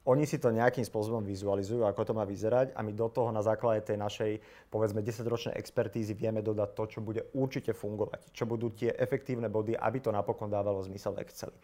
oni 0.03 0.27
si 0.27 0.43
to 0.43 0.51
nejakým 0.51 0.83
spôsobom 0.83 1.23
vizualizujú, 1.23 1.87
ako 1.87 2.03
to 2.03 2.13
má 2.17 2.27
vyzerať 2.27 2.75
a 2.75 2.83
my 2.83 2.91
do 2.91 3.07
toho 3.07 3.31
na 3.31 3.39
základe 3.39 3.87
tej 3.87 3.99
našej, 4.03 4.33
povedzme, 4.67 4.99
10-ročnej 4.99 5.55
expertízy 5.55 6.19
vieme 6.19 6.43
dodať 6.43 6.75
to, 6.75 6.85
čo 6.99 7.01
bude 7.07 7.31
určite 7.39 7.71
fungovať, 7.71 8.35
čo 8.35 8.43
budú 8.43 8.75
tie 8.75 8.91
efektívne 8.99 9.47
body, 9.47 9.79
aby 9.79 10.03
to 10.03 10.11
napokon 10.11 10.51
dávalo 10.51 10.83
zmysel 10.83 11.15
Exceli. 11.23 11.55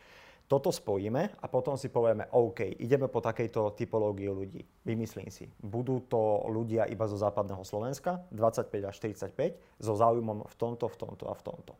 Toto 0.48 0.72
spojíme 0.72 1.44
a 1.44 1.46
potom 1.52 1.76
si 1.76 1.92
povieme, 1.92 2.24
OK, 2.32 2.80
ideme 2.80 3.04
po 3.12 3.20
takejto 3.20 3.76
typológii 3.76 4.32
ľudí. 4.32 4.64
Vymyslím 4.80 5.28
si, 5.28 5.44
budú 5.60 6.00
to 6.08 6.48
ľudia 6.48 6.88
iba 6.88 7.04
zo 7.04 7.20
západného 7.20 7.60
Slovenska, 7.68 8.24
25 8.32 8.88
až 8.88 8.96
45, 8.96 9.60
so 9.76 9.92
záujmom 9.92 10.48
v 10.48 10.54
tomto, 10.56 10.88
v 10.88 10.96
tomto 10.96 11.28
a 11.28 11.36
v 11.36 11.42
tomto. 11.44 11.76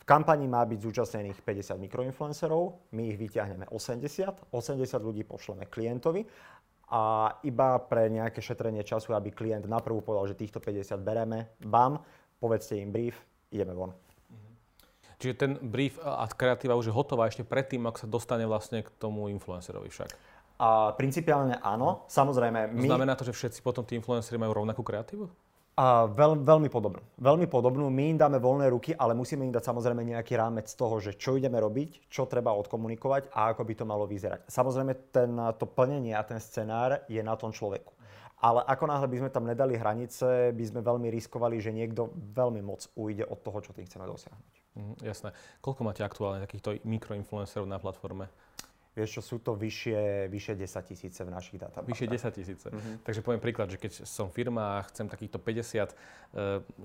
V 0.00 0.04
kampani 0.04 0.44
má 0.44 0.60
byť 0.68 0.78
zúčastnených 0.84 1.40
50 1.40 1.80
mikroinfluencerov, 1.80 2.92
my 2.92 3.08
ich 3.08 3.16
vyťahneme 3.16 3.72
80, 3.72 4.52
80 4.52 4.84
ľudí 5.00 5.24
pošleme 5.24 5.64
klientovi 5.64 6.28
a 6.92 7.32
iba 7.48 7.80
pre 7.80 8.12
nejaké 8.12 8.44
šetrenie 8.44 8.84
času, 8.84 9.16
aby 9.16 9.32
klient 9.32 9.64
naprvu 9.64 10.04
povedal, 10.04 10.28
že 10.28 10.36
týchto 10.36 10.60
50 10.60 11.00
bereme, 11.00 11.56
bam, 11.64 12.04
povedzte 12.36 12.76
im 12.76 12.92
brief, 12.92 13.16
ideme 13.48 13.72
von. 13.72 13.96
Čiže 15.20 15.34
ten 15.36 15.52
brief 15.60 16.00
a 16.00 16.24
kreatíva 16.32 16.80
už 16.80 16.88
je 16.88 16.96
hotová 16.96 17.28
ešte 17.28 17.44
predtým, 17.44 17.84
ak 17.84 18.00
sa 18.00 18.08
dostane 18.08 18.48
vlastne 18.48 18.80
k 18.80 18.88
tomu 18.96 19.28
influencerovi 19.28 19.92
však. 19.92 20.10
A 20.60 20.96
principiálne 20.96 21.60
áno, 21.60 22.08
samozrejme. 22.08 22.72
My... 22.72 22.88
Znamená 22.88 23.16
to, 23.16 23.28
že 23.28 23.36
všetci 23.36 23.60
potom 23.60 23.84
tí 23.84 23.96
influenceri 24.00 24.40
majú 24.40 24.64
rovnakú 24.64 24.80
kreatívu? 24.80 25.28
A 25.80 26.04
veľ, 26.04 26.44
veľmi 26.44 26.68
podobnú. 26.68 27.00
Veľmi 27.16 27.48
podobnú. 27.48 27.88
My 27.88 28.12
im 28.12 28.20
dáme 28.20 28.36
voľné 28.36 28.68
ruky, 28.68 28.92
ale 28.92 29.16
musíme 29.16 29.48
im 29.48 29.52
dať 29.52 29.72
samozrejme 29.72 30.04
nejaký 30.04 30.36
rámec 30.36 30.68
toho, 30.68 31.00
že 31.00 31.16
čo 31.16 31.40
ideme 31.40 31.56
robiť, 31.56 32.12
čo 32.12 32.28
treba 32.28 32.52
odkomunikovať 32.52 33.32
a 33.32 33.56
ako 33.56 33.64
by 33.64 33.74
to 33.76 33.84
malo 33.88 34.04
vyzerať. 34.04 34.44
Samozrejme 34.52 34.92
ten, 35.08 35.32
to 35.56 35.64
plnenie 35.64 36.12
a 36.12 36.20
ten 36.20 36.36
scenár 36.36 37.08
je 37.08 37.24
na 37.24 37.32
tom 37.40 37.48
človeku. 37.48 37.96
Ale 38.44 38.60
ako 38.68 38.84
náhle 38.88 39.08
by 39.08 39.16
sme 39.24 39.30
tam 39.32 39.48
nedali 39.48 39.80
hranice, 39.80 40.52
by 40.52 40.64
sme 40.64 40.80
veľmi 40.84 41.08
riskovali, 41.08 41.56
že 41.60 41.72
niekto 41.72 42.12
veľmi 42.36 42.60
moc 42.60 42.84
ujde 42.96 43.24
od 43.24 43.40
toho, 43.40 43.64
čo 43.64 43.72
tým 43.72 43.88
chceme 43.88 44.04
dosiahnuť. 44.04 44.59
Mm, 44.80 44.96
jasné. 45.04 45.36
Koľko 45.60 45.84
máte 45.84 46.00
aktuálne 46.00 46.40
takýchto 46.40 46.80
mikroinfluencerov 46.88 47.68
na 47.68 47.76
platforme? 47.76 48.32
Vieš 48.90 49.20
čo, 49.20 49.22
sú 49.22 49.36
to 49.38 49.54
vyššie, 49.54 50.26
vyššie 50.26 50.54
10 50.66 50.90
tisíce 50.90 51.20
v 51.22 51.30
našich 51.30 51.62
databázach. 51.62 51.86
Vyššie 51.86 52.08
10 52.10 52.38
tisíce. 52.42 52.66
Mm-hmm. 52.66 52.94
Takže 53.06 53.20
poviem 53.22 53.38
príklad, 53.38 53.70
že 53.70 53.78
keď 53.78 54.02
som 54.02 54.34
firma 54.34 54.82
a 54.82 54.84
chcem 54.90 55.06
takýchto 55.06 55.38
50 55.38 55.46
uh, 55.46 55.86
e, 55.86 55.94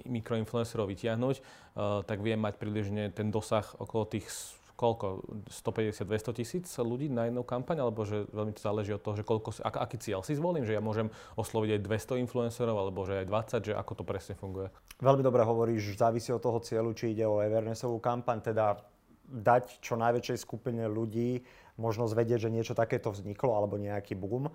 mikroinfluencerov 0.06 0.86
vytiahnuť, 0.86 1.36
uh, 1.42 2.06
tak 2.06 2.22
viem 2.22 2.38
mať 2.38 2.62
približne 2.62 3.10
ten 3.10 3.34
dosah 3.34 3.66
okolo 3.82 4.06
tých 4.06 4.30
koľko, 4.75 5.24
150-200 5.48 6.39
tisíc 6.39 6.67
ľudí 6.75 7.08
na 7.08 7.32
jednu 7.32 7.48
kampaň, 7.48 7.88
alebo 7.88 8.03
že 8.03 8.27
veľmi 8.32 8.51
to 8.55 8.62
záleží 8.62 8.91
od 8.91 9.00
toho, 9.00 9.15
že 9.15 9.24
koľko, 9.24 9.63
ak, 9.63 9.75
aký 9.79 9.98
cieľ 10.03 10.22
si 10.22 10.36
zvolím, 10.36 10.67
že 10.67 10.75
ja 10.75 10.84
môžem 10.84 11.10
osloviť 11.39 11.79
aj 11.79 11.82
200 12.20 12.24
influencerov, 12.27 12.75
alebo 12.75 13.08
že 13.08 13.24
aj 13.24 13.25
20, 13.63 13.67
že 13.72 13.74
ako 13.74 13.91
to 14.00 14.03
presne 14.03 14.36
funguje? 14.36 14.67
Veľmi 15.00 15.24
dobre 15.24 15.48
hovoríš, 15.48 15.96
závisí 15.96 16.36
od 16.36 16.44
toho 16.44 16.60
cieľu, 16.60 16.91
či 16.91 17.15
ide 17.15 17.24
o 17.24 17.39
Evernessovú 17.39 18.03
kampaň, 18.03 18.44
teda 18.44 18.79
dať 19.25 19.82
čo 19.82 19.98
najväčšej 19.98 20.38
skupine 20.38 20.86
ľudí 20.86 21.41
možnosť 21.82 22.13
vedieť, 22.13 22.39
že 22.46 22.53
niečo 22.53 22.77
takéto 22.77 23.10
vzniklo, 23.10 23.58
alebo 23.58 23.82
nejaký 23.82 24.13
boom 24.13 24.53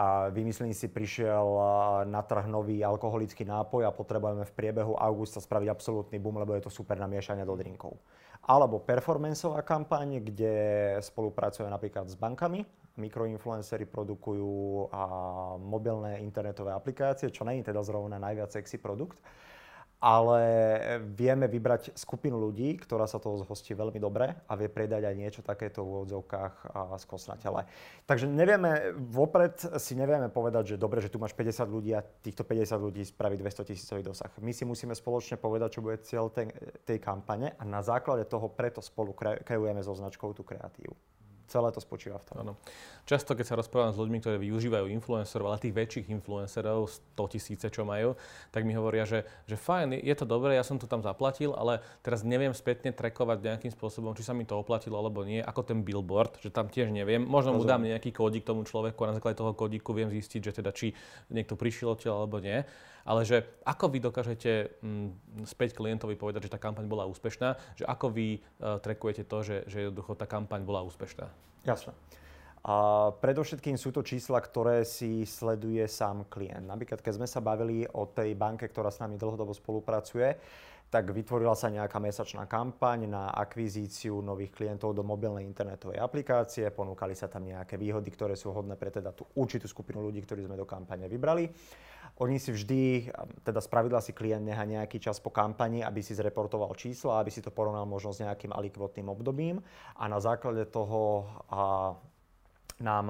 a 0.00 0.32
vymyslím 0.32 0.72
si, 0.72 0.88
prišiel 0.88 1.44
na 2.08 2.24
trh 2.24 2.48
nový 2.48 2.80
alkoholický 2.80 3.44
nápoj 3.44 3.84
a 3.84 3.92
potrebujeme 3.92 4.48
v 4.48 4.56
priebehu 4.56 4.96
augusta 4.96 5.44
spraviť 5.44 5.68
absolútny 5.68 6.16
boom, 6.16 6.40
lebo 6.40 6.56
je 6.56 6.64
to 6.64 6.72
super 6.72 6.96
na 6.96 7.04
miešanie 7.04 7.44
do 7.44 7.52
drinkov. 7.52 8.00
Alebo 8.40 8.80
performanceová 8.80 9.60
kampaň, 9.60 10.24
kde 10.24 10.54
spolupracujeme 11.04 11.68
napríklad 11.68 12.08
s 12.08 12.16
bankami, 12.16 12.64
mikroinfluencery 12.96 13.84
produkujú 13.84 14.88
a 14.88 15.02
mobilné 15.60 16.24
internetové 16.24 16.72
aplikácie, 16.72 17.28
čo 17.28 17.44
není 17.44 17.60
teda 17.60 17.84
zrovna 17.84 18.16
najviac 18.16 18.56
sexy 18.56 18.80
produkt 18.80 19.20
ale 20.00 20.40
vieme 21.12 21.44
vybrať 21.44 21.92
skupinu 21.92 22.40
ľudí, 22.40 22.80
ktorá 22.80 23.04
sa 23.04 23.20
toho 23.20 23.44
zhostí 23.44 23.76
veľmi 23.76 24.00
dobre 24.00 24.32
a 24.48 24.52
vie 24.56 24.72
predať 24.72 25.04
aj 25.04 25.14
niečo 25.14 25.40
takéto 25.44 25.84
v 25.84 25.92
úvodzovkách 25.92 26.54
a 26.72 26.96
skosnatele. 26.96 27.68
Takže 28.08 28.24
nevieme, 28.24 28.96
vopred 28.96 29.60
si 29.76 29.92
nevieme 29.92 30.32
povedať, 30.32 30.74
že 30.74 30.80
dobre, 30.80 31.04
že 31.04 31.12
tu 31.12 31.20
máš 31.20 31.36
50 31.36 31.68
ľudí 31.68 31.92
a 31.92 32.00
týchto 32.00 32.48
50 32.48 32.80
ľudí 32.80 33.04
spraví 33.04 33.36
200 33.36 33.68
tisícový 33.68 34.00
dosah. 34.00 34.32
My 34.40 34.56
si 34.56 34.64
musíme 34.64 34.96
spoločne 34.96 35.36
povedať, 35.36 35.76
čo 35.76 35.84
bude 35.84 36.00
cieľ 36.00 36.32
tej, 36.32 36.48
tej 36.88 36.96
kampane 36.96 37.52
a 37.60 37.62
na 37.68 37.84
základe 37.84 38.24
toho 38.24 38.48
preto 38.48 38.80
spolu 38.80 39.12
kreujeme 39.20 39.84
so 39.84 39.92
značkou 39.92 40.32
tú 40.32 40.40
kreatívu 40.48 40.96
celé 41.50 41.68
to 41.74 41.82
spočíva 41.82 42.22
v 42.22 42.26
tom. 42.30 42.36
Ano. 42.46 42.52
Často, 43.04 43.34
keď 43.34 43.46
sa 43.50 43.58
rozprávam 43.58 43.90
s 43.90 43.98
ľuďmi, 43.98 44.22
ktorí 44.22 44.36
využívajú 44.38 44.86
influencerov, 44.94 45.50
ale 45.50 45.58
tých 45.58 45.74
väčších 45.74 46.06
influencerov, 46.14 46.86
100 47.18 47.34
tisíce, 47.34 47.66
čo 47.66 47.82
majú, 47.82 48.14
tak 48.54 48.62
mi 48.62 48.78
hovoria, 48.78 49.02
že, 49.02 49.26
že 49.50 49.58
fajn, 49.58 49.98
je 49.98 50.14
to 50.14 50.22
dobré, 50.22 50.54
ja 50.54 50.62
som 50.62 50.78
to 50.78 50.86
tam 50.86 51.02
zaplatil, 51.02 51.50
ale 51.58 51.82
teraz 52.06 52.22
neviem 52.22 52.54
spätne 52.54 52.94
trekovať 52.94 53.42
nejakým 53.42 53.72
spôsobom, 53.74 54.14
či 54.14 54.22
sa 54.22 54.30
mi 54.30 54.46
to 54.46 54.54
oplatilo 54.54 54.94
alebo 54.94 55.26
nie, 55.26 55.42
ako 55.42 55.66
ten 55.66 55.82
billboard, 55.82 56.38
že 56.38 56.54
tam 56.54 56.70
tiež 56.70 56.94
neviem. 56.94 57.18
Možno 57.18 57.58
mu 57.58 57.66
dám 57.66 57.82
nejaký 57.82 58.14
kódik 58.14 58.46
tomu 58.46 58.62
človeku 58.62 59.02
a 59.02 59.10
na 59.10 59.16
základe 59.18 59.42
toho 59.42 59.50
kódiku 59.58 59.90
viem 59.90 60.06
zistiť, 60.06 60.40
že 60.46 60.52
teda 60.62 60.70
či 60.70 60.94
niekto 61.34 61.58
prišiel 61.58 61.98
odtiaľ 61.98 62.22
alebo 62.22 62.38
nie. 62.38 62.62
Ale 63.04 63.24
že 63.24 63.44
ako 63.64 63.86
vy 63.92 63.98
dokážete 64.00 64.80
m, 64.84 65.16
mm, 65.40 65.48
späť 65.48 65.76
klientovi 65.76 66.16
povedať, 66.16 66.48
že 66.48 66.52
tá 66.52 66.60
kampaň 66.60 66.84
bola 66.86 67.08
úspešná, 67.08 67.56
že 67.76 67.84
ako 67.88 68.12
vy 68.12 68.38
uh, 68.38 68.78
trekujete 68.80 69.24
to, 69.24 69.38
že, 69.40 69.56
že 69.68 69.88
jednoducho 69.88 70.16
tá 70.16 70.28
kampaň 70.28 70.64
bola 70.64 70.84
úspešná? 70.84 71.26
Jasné. 71.64 71.92
A 72.60 73.08
predovšetkým 73.24 73.80
sú 73.80 73.88
to 73.88 74.04
čísla, 74.04 74.36
ktoré 74.36 74.84
si 74.84 75.24
sleduje 75.24 75.80
sám 75.88 76.28
klient. 76.28 76.68
Napríklad, 76.68 77.00
keď 77.00 77.16
sme 77.16 77.28
sa 77.28 77.40
bavili 77.40 77.88
o 77.88 78.04
tej 78.04 78.36
banke, 78.36 78.68
ktorá 78.68 78.92
s 78.92 79.00
nami 79.00 79.16
dlhodobo 79.16 79.56
spolupracuje, 79.56 80.36
tak 80.90 81.14
vytvorila 81.14 81.54
sa 81.54 81.70
nejaká 81.70 82.02
mesačná 82.02 82.50
kampaň 82.50 83.06
na 83.06 83.30
akvizíciu 83.30 84.18
nových 84.26 84.50
klientov 84.50 84.90
do 84.90 85.06
mobilnej 85.06 85.46
internetovej 85.46 86.02
aplikácie, 86.02 86.66
ponúkali 86.74 87.14
sa 87.14 87.30
tam 87.30 87.46
nejaké 87.46 87.78
výhody, 87.78 88.10
ktoré 88.10 88.34
sú 88.34 88.50
hodné 88.50 88.74
pre 88.74 88.90
teda 88.90 89.14
tú 89.14 89.22
určitú 89.38 89.70
skupinu 89.70 90.02
ľudí, 90.02 90.18
ktorí 90.26 90.50
sme 90.50 90.58
do 90.58 90.66
kampane 90.66 91.06
vybrali. 91.06 91.46
Oni 92.18 92.42
si 92.42 92.50
vždy, 92.50 93.06
teda 93.46 93.62
spravidla 93.62 94.02
si 94.02 94.10
klient 94.10 94.42
neha 94.42 94.66
nejaký 94.66 94.98
čas 94.98 95.22
po 95.22 95.30
kampani, 95.30 95.86
aby 95.86 96.02
si 96.02 96.12
zreportoval 96.18 96.74
čísla, 96.74 97.22
aby 97.22 97.30
si 97.30 97.38
to 97.38 97.54
porovnal 97.54 97.86
možno 97.86 98.10
s 98.10 98.18
nejakým 98.20 98.50
alikvotným 98.50 99.06
obdobím 99.08 99.62
a 99.94 100.04
na 100.10 100.18
základe 100.18 100.66
toho 100.68 101.30
a, 101.48 101.94
nám 102.82 103.06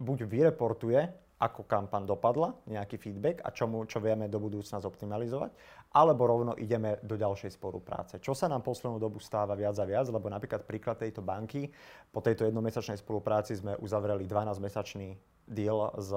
buď 0.00 0.26
vyreportuje, 0.26 1.00
ako 1.40 1.64
kampaň 1.64 2.04
dopadla, 2.04 2.52
nejaký 2.68 3.00
feedback 3.00 3.40
a 3.40 3.48
čomu, 3.48 3.80
čo 3.88 3.96
vieme 3.96 4.28
do 4.28 4.36
budúcna 4.36 4.76
zoptimalizovať, 4.76 5.56
alebo 5.90 6.22
rovno 6.26 6.52
ideme 6.54 7.02
do 7.02 7.18
ďalšej 7.18 7.58
spolupráce. 7.58 8.22
Čo 8.22 8.30
sa 8.30 8.46
nám 8.46 8.62
poslednú 8.62 9.02
dobu 9.02 9.18
stáva 9.18 9.58
viac 9.58 9.74
a 9.78 9.86
viac, 9.86 10.06
lebo 10.06 10.30
napríklad 10.30 10.62
príklad 10.62 11.02
tejto 11.02 11.22
banky, 11.22 11.66
po 12.14 12.22
tejto 12.22 12.46
jednomesačnej 12.46 12.98
spolupráci 13.02 13.58
sme 13.58 13.74
uzavreli 13.82 14.26
12-mesačný 14.26 15.29
deal 15.50 15.90
s 15.98 16.14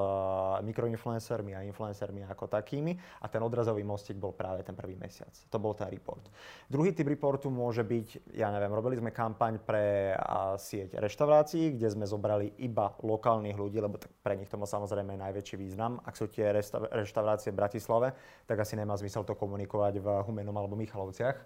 mikroinfluencermi 0.62 1.58
a 1.58 1.66
influencermi 1.66 2.24
ako 2.30 2.46
takými 2.48 2.94
a 3.20 3.26
ten 3.26 3.42
odrazový 3.42 3.82
mostík 3.82 4.22
bol 4.22 4.32
práve 4.32 4.62
ten 4.62 4.78
prvý 4.78 4.94
mesiac. 4.94 5.34
To 5.50 5.58
bol 5.58 5.74
ten 5.74 5.90
report. 5.90 6.30
Druhý 6.70 6.94
typ 6.94 7.10
reportu 7.10 7.50
môže 7.50 7.82
byť, 7.82 8.38
ja 8.38 8.54
neviem, 8.54 8.70
robili 8.70 8.96
sme 9.02 9.10
kampaň 9.10 9.58
pre 9.58 10.14
a, 10.14 10.56
sieť 10.56 11.02
reštaurácií, 11.02 11.74
kde 11.74 11.90
sme 11.90 12.06
zobrali 12.06 12.54
iba 12.62 12.94
lokálnych 13.02 13.58
ľudí, 13.58 13.82
lebo 13.82 13.98
tak 13.98 14.14
pre 14.22 14.38
nich 14.38 14.48
to 14.48 14.62
má 14.62 14.70
samozrejme 14.70 15.18
najväčší 15.18 15.58
význam. 15.58 15.98
Ak 16.06 16.14
sú 16.14 16.30
tie 16.30 16.54
reštaurácie 16.94 17.50
v 17.50 17.60
Bratislave, 17.60 18.14
tak 18.46 18.62
asi 18.62 18.78
nemá 18.78 18.94
zmysel 18.96 19.26
to 19.26 19.34
komunikovať 19.34 19.98
v 19.98 20.08
Humenom 20.30 20.54
alebo 20.54 20.78
Michalovciach. 20.78 21.42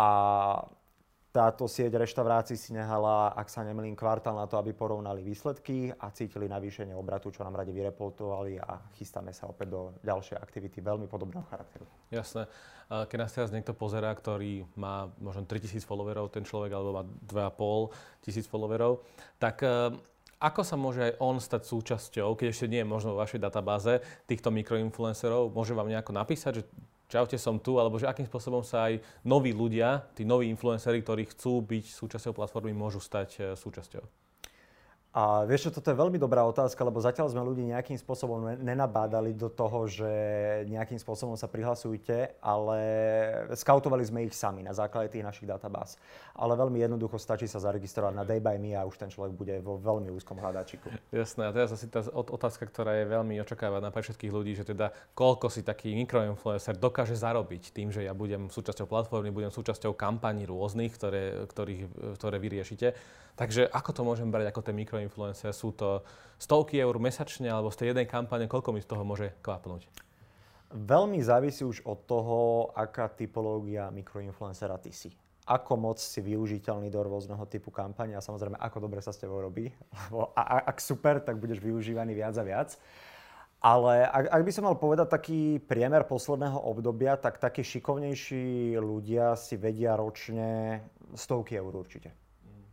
A 0.00 0.08
táto 1.32 1.64
sieť 1.64 1.96
reštaurácií 1.96 2.60
si 2.60 2.76
nehala, 2.76 3.32
ak 3.32 3.48
sa 3.48 3.64
nemýlim, 3.64 3.96
kvartál 3.96 4.36
na 4.36 4.44
to, 4.44 4.60
aby 4.60 4.76
porovnali 4.76 5.24
výsledky 5.24 5.88
a 5.88 6.12
cítili 6.12 6.44
navýšenie 6.44 6.92
obratu, 6.92 7.32
čo 7.32 7.40
nám 7.40 7.56
radi 7.56 7.72
vyreportovali 7.72 8.60
a 8.60 8.76
chystáme 8.92 9.32
sa 9.32 9.48
opäť 9.48 9.72
do 9.72 9.80
ďalšej 10.04 10.36
aktivity 10.36 10.84
veľmi 10.84 11.08
podobného 11.08 11.40
charakteru. 11.48 11.88
Jasné. 12.12 12.44
Keď 12.92 13.16
nás 13.16 13.32
teraz 13.32 13.48
niekto 13.48 13.72
pozerá, 13.72 14.12
ktorý 14.12 14.68
má 14.76 15.08
možno 15.16 15.48
3000 15.48 15.80
followerov, 15.88 16.28
ten 16.28 16.44
človek, 16.44 16.76
alebo 16.76 17.00
má 17.00 17.04
2,5 17.24 18.20
tisíc 18.20 18.44
followerov, 18.44 19.00
tak 19.40 19.64
e, 19.64 19.96
ako 20.36 20.60
sa 20.60 20.76
môže 20.76 21.00
aj 21.00 21.12
on 21.16 21.40
stať 21.40 21.64
súčasťou, 21.64 22.36
keď 22.36 22.52
ešte 22.52 22.68
nie 22.68 22.84
je 22.84 22.92
možno 22.92 23.16
vo 23.16 23.24
vašej 23.24 23.40
databáze 23.40 24.04
týchto 24.28 24.52
mikroinfluencerov, 24.52 25.48
môže 25.48 25.72
vám 25.72 25.88
nejako 25.88 26.12
napísať, 26.12 26.52
že 26.60 26.62
čaute, 27.12 27.36
som 27.36 27.60
tu, 27.60 27.76
alebo 27.76 28.00
že 28.00 28.08
akým 28.08 28.24
spôsobom 28.24 28.64
sa 28.64 28.88
aj 28.88 29.04
noví 29.28 29.52
ľudia, 29.52 30.08
tí 30.16 30.24
noví 30.24 30.48
influenceri, 30.48 31.04
ktorí 31.04 31.28
chcú 31.36 31.60
byť 31.60 31.84
súčasťou 31.92 32.32
platformy, 32.32 32.72
môžu 32.72 33.04
stať 33.04 33.28
eh, 33.36 33.44
súčasťou? 33.52 34.31
A 35.12 35.44
vieš 35.44 35.68
čo, 35.68 35.76
toto 35.76 35.92
je 35.92 36.00
veľmi 36.00 36.16
dobrá 36.16 36.40
otázka, 36.48 36.80
lebo 36.80 36.96
zatiaľ 36.96 37.28
sme 37.28 37.44
ľudí 37.44 37.68
nejakým 37.68 38.00
spôsobom 38.00 38.56
nenabádali 38.64 39.36
do 39.36 39.52
toho, 39.52 39.84
že 39.84 40.08
nejakým 40.72 40.96
spôsobom 40.96 41.36
sa 41.36 41.52
prihlasujte, 41.52 42.40
ale 42.40 42.80
skautovali 43.52 44.00
sme 44.08 44.24
ich 44.24 44.32
sami 44.32 44.64
na 44.64 44.72
základe 44.72 45.12
tých 45.12 45.20
našich 45.20 45.44
databáz. 45.44 46.00
Ale 46.32 46.56
veľmi 46.56 46.80
jednoducho 46.80 47.20
stačí 47.20 47.44
sa 47.44 47.60
zaregistrovať 47.60 48.12
na 48.16 48.24
Day 48.24 48.40
by 48.40 48.56
a 48.72 48.88
už 48.88 48.96
ten 48.96 49.12
človek 49.12 49.36
bude 49.36 49.60
vo 49.60 49.76
veľmi 49.76 50.08
úzkom 50.16 50.40
hľadačiku. 50.40 50.88
Jasné, 51.12 51.44
a 51.44 51.52
teraz 51.52 51.76
asi 51.76 51.92
tá 51.92 52.00
otázka, 52.08 52.64
ktorá 52.64 52.96
je 53.04 53.12
veľmi 53.12 53.36
očakávaná 53.44 53.92
pre 53.92 54.00
všetkých 54.00 54.32
ľudí, 54.32 54.56
že 54.56 54.64
teda 54.64 54.96
koľko 55.12 55.52
si 55.52 55.60
taký 55.60 55.92
mikroinfluencer 55.92 56.80
dokáže 56.80 57.20
zarobiť 57.20 57.76
tým, 57.76 57.92
že 57.92 58.08
ja 58.08 58.16
budem 58.16 58.48
súčasťou 58.48 58.88
platformy, 58.88 59.28
budem 59.28 59.52
súčasťou 59.52 59.92
kampaní 59.92 60.48
rôznych, 60.48 60.96
ktoré, 60.96 61.44
ktorých, 61.52 62.16
ktoré 62.16 62.36
vy 62.40 62.48
riešite. 62.48 62.96
Takže 63.32 63.64
ako 63.64 63.90
to 63.96 64.02
môžem 64.04 64.28
brať 64.28 64.52
ako 64.52 64.60
ten 64.60 64.76
mikroinfluencer? 64.76 65.01
Sú 65.54 65.72
to 65.72 66.04
stovky 66.38 66.78
eur 66.82 66.98
mesačne 66.98 67.48
alebo 67.48 67.70
z 67.70 67.82
tej 67.82 67.86
jednej 67.94 68.06
kampane, 68.06 68.50
koľko 68.50 68.74
mi 68.74 68.82
z 68.82 68.90
toho 68.90 69.02
môže 69.02 69.32
klapnúť? 69.40 69.86
Veľmi 70.72 71.20
závisí 71.20 71.64
už 71.64 71.84
od 71.84 72.04
toho, 72.08 72.72
aká 72.72 73.08
typológia 73.12 73.92
mikroinfluencera 73.92 74.80
ty 74.80 74.92
si. 74.92 75.12
ako 75.46 75.74
moc 75.74 75.98
si 75.98 76.22
využiteľný 76.22 76.86
do 76.86 77.02
rôzneho 77.02 77.42
typu 77.50 77.74
kampane 77.74 78.14
a 78.14 78.22
samozrejme, 78.22 78.54
ako 78.62 78.78
dobre 78.86 79.02
sa 79.02 79.10
s 79.10 79.18
tebou 79.18 79.42
robí. 79.42 79.74
a, 80.38 80.70
ak 80.70 80.78
super, 80.78 81.18
tak 81.18 81.42
budeš 81.42 81.58
využívaný 81.58 82.14
viac 82.14 82.34
a 82.38 82.44
viac. 82.46 82.78
Ale 83.62 84.06
ak, 84.06 84.26
ak 84.26 84.42
by 84.42 84.50
som 84.54 84.66
mal 84.66 84.74
povedať 84.74 85.06
taký 85.06 85.62
priemer 85.62 86.02
posledného 86.02 86.58
obdobia, 86.58 87.14
tak 87.14 87.38
takí 87.38 87.62
šikovnejší 87.62 88.74
ľudia 88.78 89.38
si 89.38 89.54
vedia 89.54 89.94
ročne 89.94 90.82
stovky 91.14 91.58
eur 91.58 91.70
určite. 91.70 92.10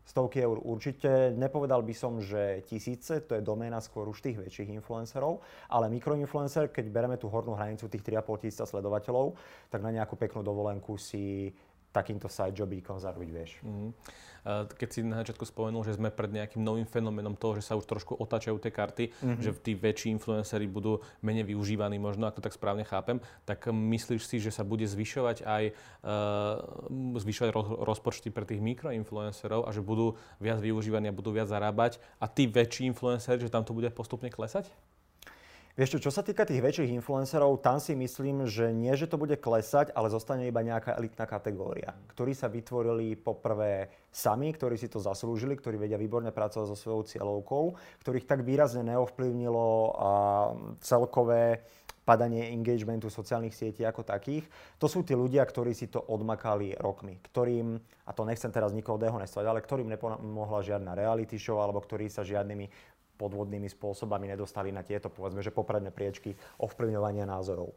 Stovky 0.09 0.41
eur 0.41 0.57
určite. 0.65 1.37
Nepovedal 1.37 1.85
by 1.85 1.93
som, 1.93 2.17
že 2.17 2.65
tisíce, 2.65 3.21
to 3.29 3.37
je 3.37 3.45
doména 3.45 3.77
skôr 3.77 4.09
už 4.09 4.25
tých 4.25 4.41
väčších 4.41 4.73
influencerov, 4.81 5.37
ale 5.69 5.85
mikroinfluencer, 5.93 6.73
keď 6.73 6.85
bereme 6.89 7.13
tú 7.21 7.29
hornú 7.29 7.53
hranicu 7.53 7.85
tých 7.85 8.01
3,5 8.01 8.41
tisíca 8.41 8.65
sledovateľov, 8.65 9.37
tak 9.69 9.85
na 9.85 9.93
nejakú 9.93 10.17
peknú 10.17 10.41
dovolenku 10.41 10.97
si 10.97 11.53
takýmto 11.89 12.29
side 12.29 12.53
jobíkom 12.53 13.01
zarobiť, 13.01 13.29
vieš. 13.33 13.51
Mm-hmm. 13.65 13.91
Keď 14.79 14.89
si 14.89 14.99
na 15.03 15.19
začiatku 15.19 15.43
spomenul, 15.43 15.83
že 15.83 15.99
sme 15.99 16.13
pred 16.13 16.31
nejakým 16.31 16.63
novým 16.63 16.87
fenoménom 16.87 17.35
toho, 17.35 17.59
že 17.59 17.65
sa 17.65 17.75
už 17.75 17.83
trošku 17.85 18.15
otáčajú 18.15 18.55
tie 18.61 18.71
karty, 18.71 19.05
mm-hmm. 19.11 19.41
že 19.41 19.51
tí 19.59 19.75
väčší 19.75 20.15
influenceri 20.15 20.69
budú 20.69 21.03
menej 21.19 21.49
využívaní, 21.49 21.99
možno 21.99 22.29
ako 22.29 22.39
tak 22.39 22.55
správne 22.55 22.87
chápem, 22.87 23.19
tak 23.43 23.67
myslíš 23.67 24.21
si, 24.23 24.37
že 24.39 24.53
sa 24.53 24.63
bude 24.63 24.87
zvyšovať 24.87 25.43
aj 25.43 25.63
uh, 25.73 27.19
zvyšovať 27.19 27.49
ro- 27.51 27.83
rozpočty 27.83 28.31
pre 28.31 28.47
tých 28.47 28.63
mikroinfluencerov 28.63 29.67
a 29.67 29.69
že 29.75 29.83
budú 29.83 30.15
viac 30.39 30.63
využívaní 30.63 31.11
a 31.11 31.17
budú 31.17 31.35
viac 31.35 31.51
zarábať 31.51 31.99
a 32.21 32.25
tí 32.31 32.47
väčší 32.47 32.87
influenceri, 32.87 33.43
že 33.43 33.51
tam 33.51 33.67
to 33.67 33.75
bude 33.75 33.91
postupne 33.91 34.31
klesať? 34.31 34.71
Vieš 35.79 35.95
čo, 35.95 36.11
čo 36.11 36.11
sa 36.11 36.27
týka 36.27 36.43
tých 36.43 36.59
väčších 36.59 36.91
influencerov, 36.91 37.63
tam 37.63 37.79
si 37.79 37.95
myslím, 37.95 38.43
že 38.51 38.75
nie, 38.75 38.91
že 38.99 39.07
to 39.07 39.15
bude 39.15 39.39
klesať, 39.39 39.95
ale 39.95 40.11
zostane 40.11 40.43
iba 40.43 40.59
nejaká 40.59 40.99
elitná 40.99 41.23
kategória, 41.23 41.95
ktorí 42.11 42.35
sa 42.35 42.51
vytvorili 42.51 43.15
poprvé 43.15 43.87
sami, 44.11 44.51
ktorí 44.51 44.75
si 44.75 44.91
to 44.91 44.99
zaslúžili, 44.99 45.55
ktorí 45.55 45.79
vedia 45.79 45.95
výborne 45.95 46.35
pracovať 46.35 46.67
so 46.67 46.75
svojou 46.75 47.07
cieľovkou, 47.07 47.79
ktorých 48.03 48.27
tak 48.27 48.43
výrazne 48.43 48.83
neovplyvnilo 48.91 49.95
celkové 50.83 51.63
padanie 52.03 52.51
engagementu 52.51 53.07
sociálnych 53.07 53.55
sietí 53.55 53.87
ako 53.87 54.03
takých. 54.03 54.51
To 54.83 54.91
sú 54.91 55.07
tí 55.07 55.15
ľudia, 55.15 55.47
ktorí 55.47 55.71
si 55.71 55.87
to 55.87 56.03
odmakali 56.03 56.75
rokmi, 56.75 57.23
ktorým, 57.23 57.79
a 58.03 58.11
to 58.11 58.27
nechcem 58.27 58.51
teraz 58.51 58.75
nikoho 58.75 58.99
dehonestovať, 58.99 59.45
ale 59.47 59.63
ktorým 59.63 59.87
nepomohla 59.95 60.59
žiadna 60.59 60.91
reality 60.91 61.39
show, 61.39 61.63
alebo 61.63 61.79
ktorí 61.79 62.11
sa 62.11 62.27
žiadnymi 62.27 62.97
podvodnými 63.19 63.67
spôsobami 63.67 64.31
nedostali 64.31 64.71
na 64.71 64.79
tieto, 64.87 65.11
povedzme, 65.11 65.43
že 65.43 65.51
popredné 65.51 65.91
priečky 65.91 66.31
ovplyvňovania 66.63 67.27
názorov. 67.27 67.75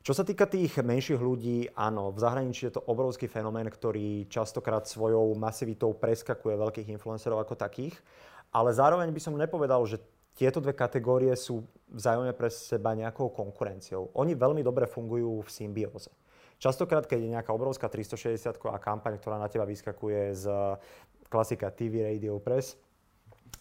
Čo 0.00 0.16
sa 0.16 0.24
týka 0.24 0.48
tých 0.48 0.80
menších 0.80 1.20
ľudí, 1.20 1.70
áno, 1.76 2.08
v 2.10 2.18
zahraničí 2.18 2.66
je 2.66 2.80
to 2.80 2.86
obrovský 2.88 3.28
fenomén, 3.28 3.68
ktorý 3.68 4.26
častokrát 4.32 4.88
svojou 4.88 5.36
masivitou 5.36 5.92
preskakuje 5.92 6.56
veľkých 6.56 6.88
influencerov 6.96 7.44
ako 7.44 7.54
takých, 7.54 7.94
ale 8.50 8.72
zároveň 8.74 9.12
by 9.12 9.20
som 9.20 9.36
nepovedal, 9.36 9.84
že 9.84 10.00
tieto 10.34 10.56
dve 10.56 10.72
kategórie 10.72 11.36
sú 11.36 11.68
vzájomne 11.92 12.32
pre 12.32 12.48
seba 12.48 12.96
nejakou 12.96 13.28
konkurenciou. 13.28 14.08
Oni 14.16 14.32
veľmi 14.32 14.64
dobre 14.64 14.88
fungujú 14.88 15.44
v 15.44 15.50
symbióze. 15.52 16.08
Častokrát, 16.56 17.04
keď 17.04 17.18
je 17.20 17.34
nejaká 17.36 17.52
obrovská 17.52 17.88
360 17.92 18.56
kampaň, 18.80 19.20
ktorá 19.20 19.36
na 19.36 19.52
teba 19.52 19.68
vyskakuje 19.68 20.32
z 20.32 20.44
klasika 21.28 21.68
TV, 21.68 22.08
radio, 22.08 22.40
press, 22.40 22.80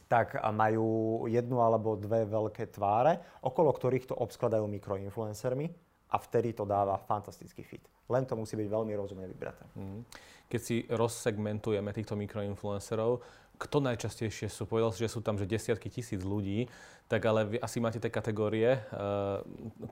tak 0.09 0.37
majú 0.53 1.23
jednu 1.29 1.61
alebo 1.61 1.93
dve 1.93 2.25
veľké 2.25 2.73
tváre, 2.73 3.21
okolo 3.45 3.69
ktorých 3.69 4.09
to 4.09 4.15
obskladajú 4.17 4.65
mikroinfluencermi 4.65 5.69
a 6.09 6.17
vtedy 6.17 6.57
to 6.57 6.65
dáva 6.65 6.97
fantastický 6.97 7.61
fit. 7.61 7.85
Len 8.09 8.25
to 8.25 8.33
musí 8.33 8.57
byť 8.57 8.67
veľmi 8.67 8.93
rozumne 8.97 9.29
vybraté. 9.29 9.61
Mm. 9.77 10.01
Keď 10.49 10.61
si 10.61 10.81
rozsegmentujeme 10.89 11.93
týchto 11.93 12.17
mikroinfluencerov, 12.17 13.21
kto 13.59 13.77
najčastejšie 13.83 14.47
sú? 14.47 14.65
Povedal 14.65 14.95
si, 14.95 15.03
že 15.03 15.11
sú 15.11 15.19
tam 15.19 15.35
že 15.35 15.43
desiatky 15.43 15.91
tisíc 15.91 16.23
ľudí, 16.23 16.71
tak 17.11 17.21
ale 17.27 17.45
vy 17.45 17.57
asi 17.59 17.83
máte 17.83 17.99
tie 17.99 18.09
kategórie. 18.09 18.79
Eh, 18.79 19.37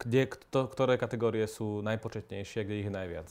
kde, 0.01 0.21
kto, 0.31 0.71
ktoré 0.71 0.95
kategórie 0.95 1.43
sú 1.45 1.83
najpočetnejšie, 1.83 2.63
kde 2.63 2.79
ich 2.79 2.87
je 2.87 2.95
najviac? 2.95 3.29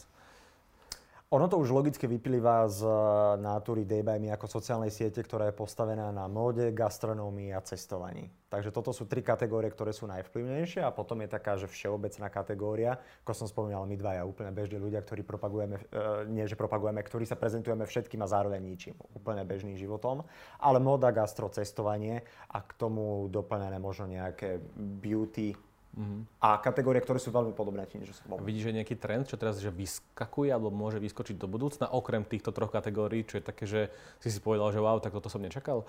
Ono 1.34 1.50
to 1.50 1.58
už 1.58 1.74
logicky 1.74 2.06
vyplýva 2.06 2.70
z 2.70 2.86
eh, 2.86 2.94
natúry 3.42 3.82
Day 3.82 4.06
by 4.06 4.22
Me 4.22 4.30
ako 4.30 4.46
sociálnej 4.46 4.94
siete, 4.94 5.18
ktorá 5.26 5.50
je 5.50 5.58
postavená 5.58 6.14
na 6.14 6.30
móde, 6.30 6.70
gastronómii 6.70 7.50
a 7.50 7.58
cestovaní. 7.66 8.30
Takže 8.46 8.70
toto 8.70 8.94
sú 8.94 9.10
tri 9.10 9.26
kategórie, 9.26 9.66
ktoré 9.74 9.90
sú 9.90 10.06
najvplyvnejšie 10.06 10.86
a 10.86 10.94
potom 10.94 11.18
je 11.26 11.34
taká, 11.34 11.58
že 11.58 11.66
všeobecná 11.66 12.30
kategória, 12.30 13.02
ako 13.26 13.42
som 13.42 13.50
spomínal, 13.50 13.90
my 13.90 13.98
dvaja 13.98 14.22
úplne 14.22 14.54
bežní 14.54 14.78
ľudia, 14.78 15.02
ktorí 15.02 15.26
propagujeme, 15.26 15.82
e, 15.82 16.30
nie 16.30 16.46
že 16.46 16.54
propagujeme, 16.54 17.02
ktorí 17.02 17.26
sa 17.26 17.34
prezentujeme 17.34 17.90
všetkým 17.90 18.22
a 18.22 18.30
zároveň 18.30 18.62
ničím, 18.62 18.94
úplne 19.18 19.42
bežným 19.42 19.74
životom. 19.74 20.22
Ale 20.62 20.78
móda, 20.78 21.10
gastro, 21.10 21.50
cestovanie 21.50 22.22
a 22.54 22.62
k 22.62 22.70
tomu 22.78 23.26
doplnené 23.34 23.82
možno 23.82 24.06
nejaké 24.06 24.62
beauty, 24.78 25.58
Mm-hmm. 25.96 26.44
A 26.44 26.60
kategórie, 26.60 27.00
ktoré 27.00 27.16
sú 27.16 27.32
veľmi 27.32 27.56
podobné 27.56 27.88
tým, 27.88 28.04
že 28.04 28.12
sú 28.12 28.28
podobné. 28.28 28.44
Vidíš, 28.44 28.68
že 28.68 28.76
nejaký 28.76 28.96
trend, 29.00 29.24
čo 29.32 29.40
teraz 29.40 29.56
že 29.56 29.72
vyskakuje 29.72 30.52
alebo 30.52 30.68
môže 30.68 31.00
vyskočiť 31.00 31.40
do 31.40 31.48
budúcna, 31.48 31.88
okrem 31.88 32.20
týchto 32.20 32.52
troch 32.52 32.68
kategórií, 32.68 33.24
čo 33.24 33.40
je 33.40 33.44
také, 33.44 33.64
že 33.64 33.88
si 34.20 34.28
si 34.28 34.36
povedal, 34.44 34.76
že 34.76 34.84
wow, 34.84 35.00
tak 35.00 35.16
toto 35.16 35.32
som 35.32 35.40
nečakal? 35.40 35.88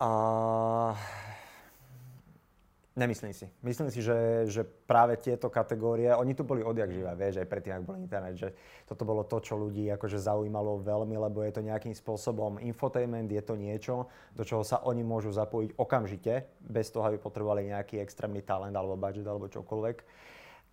Uh, 0.00 0.96
Nemyslím 2.98 3.30
si. 3.30 3.46
Myslím 3.62 3.94
si, 3.94 4.02
že, 4.02 4.50
že 4.50 4.66
práve 4.66 5.14
tieto 5.22 5.46
kategórie, 5.46 6.10
oni 6.10 6.34
tu 6.34 6.42
boli 6.42 6.66
odjak 6.66 6.90
živé, 6.90 7.14
vieš, 7.14 7.38
aj 7.38 7.46
predtým, 7.46 7.78
ak 7.78 7.86
bol 7.86 7.94
internet, 7.94 8.34
že 8.34 8.50
toto 8.90 9.06
bolo 9.06 9.22
to, 9.22 9.38
čo 9.38 9.54
ľudí 9.54 9.86
akože 9.94 10.18
zaujímalo 10.18 10.82
veľmi, 10.82 11.14
lebo 11.14 11.46
je 11.46 11.54
to 11.54 11.62
nejakým 11.62 11.94
spôsobom 11.94 12.58
infotainment, 12.58 13.30
je 13.30 13.38
to 13.38 13.54
niečo, 13.54 14.10
do 14.34 14.42
čoho 14.42 14.66
sa 14.66 14.82
oni 14.82 15.06
môžu 15.06 15.30
zapojiť 15.30 15.78
okamžite, 15.78 16.58
bez 16.58 16.90
toho, 16.90 17.06
aby 17.06 17.22
potrebovali 17.22 17.70
nejaký 17.70 18.02
extrémny 18.02 18.42
talent 18.42 18.74
alebo 18.74 18.98
budget 18.98 19.30
alebo 19.30 19.46
čokoľvek. 19.46 19.96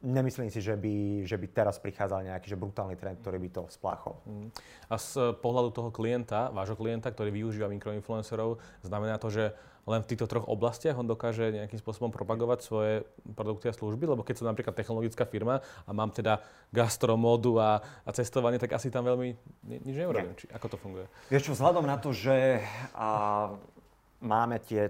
Nemyslím 0.06 0.50
si, 0.50 0.60
že 0.66 0.74
by, 0.76 1.26
že 1.30 1.38
by 1.38 1.48
teraz 1.54 1.78
prichádzal 1.78 2.26
nejaký 2.26 2.52
že 2.52 2.58
brutálny 2.60 2.98
trend, 2.98 3.22
ktorý 3.22 3.38
by 3.38 3.50
to 3.54 3.64
spláchol. 3.70 4.18
Mm. 4.26 4.50
A 4.92 4.96
z 4.98 5.34
pohľadu 5.40 5.70
toho 5.72 5.90
klienta, 5.94 6.50
vášho 6.50 6.78
klienta, 6.78 7.14
ktorý 7.14 7.32
využíva 7.32 7.72
mikroinfluencerov, 7.72 8.60
znamená 8.82 9.22
to, 9.22 9.30
že 9.30 9.54
len 9.86 10.02
v 10.02 10.10
týchto 10.10 10.26
troch 10.26 10.50
oblastiach 10.50 10.98
on 10.98 11.06
dokáže 11.06 11.54
nejakým 11.54 11.78
spôsobom 11.78 12.10
propagovať 12.10 12.60
svoje 12.66 12.94
produkty 13.38 13.70
a 13.70 13.74
služby? 13.78 14.10
Lebo 14.10 14.26
keď 14.26 14.42
som 14.42 14.50
napríklad 14.50 14.74
technologická 14.74 15.30
firma 15.30 15.62
a 15.86 15.92
mám 15.94 16.10
teda 16.10 16.42
gastromódu 16.74 17.62
a, 17.62 17.82
a 18.02 18.10
cestovanie, 18.10 18.58
tak 18.58 18.74
asi 18.74 18.90
tam 18.90 19.06
veľmi 19.06 19.38
nič 19.86 19.96
neurobím. 19.96 20.34
Či, 20.34 20.50
ako 20.50 20.68
to 20.74 20.78
funguje? 20.82 21.06
Vieš 21.30 21.50
čo, 21.50 21.52
vzhľadom 21.54 21.86
na 21.86 22.02
to, 22.02 22.10
že 22.10 22.66
a, 22.98 23.54
máme 24.26 24.58
tie 24.66 24.90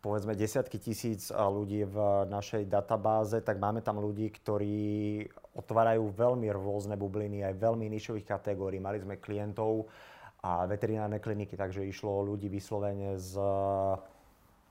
povedzme 0.00 0.32
desiatky 0.32 0.80
tisíc 0.80 1.28
ľudí 1.28 1.84
v 1.84 2.24
našej 2.24 2.64
databáze, 2.72 3.44
tak 3.44 3.60
máme 3.60 3.84
tam 3.84 4.00
ľudí, 4.00 4.32
ktorí 4.32 5.28
otvárajú 5.52 6.08
veľmi 6.16 6.48
rôzne 6.48 6.96
bubliny, 6.96 7.44
aj 7.44 7.60
veľmi 7.60 7.84
nišových 7.92 8.24
kategórií. 8.24 8.80
Mali 8.80 9.04
sme 9.04 9.20
klientov 9.20 9.92
a 10.40 10.64
veterinárne 10.64 11.20
kliniky, 11.20 11.52
takže 11.52 11.84
išlo 11.84 12.16
o 12.16 12.26
ľudí 12.32 12.48
vyslovene 12.48 13.20
z 13.20 13.36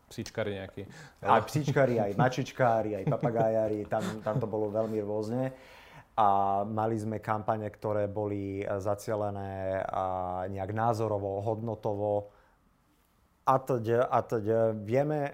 psíčkari 0.09 0.57
nejakí. 0.57 0.83
Aj 1.21 1.41
psíčkari, 1.45 2.01
aj 2.01 2.17
mačičkári, 2.17 2.97
aj 2.97 3.05
papagájari, 3.07 3.85
tam, 3.85 4.03
tam 4.25 4.41
to 4.41 4.49
bolo 4.49 4.73
veľmi 4.73 4.99
rôzne. 5.05 5.53
A 6.19 6.27
mali 6.67 6.99
sme 6.99 7.23
kampane, 7.23 7.69
ktoré 7.71 8.11
boli 8.11 8.65
zacielené 8.65 9.79
nejak 10.51 10.71
názorovo, 10.75 11.39
hodnotovo 11.39 12.35
a 13.47 13.55
teď, 13.55 13.85
a 14.03 14.19
teď 14.21 14.45
vieme, 14.83 15.31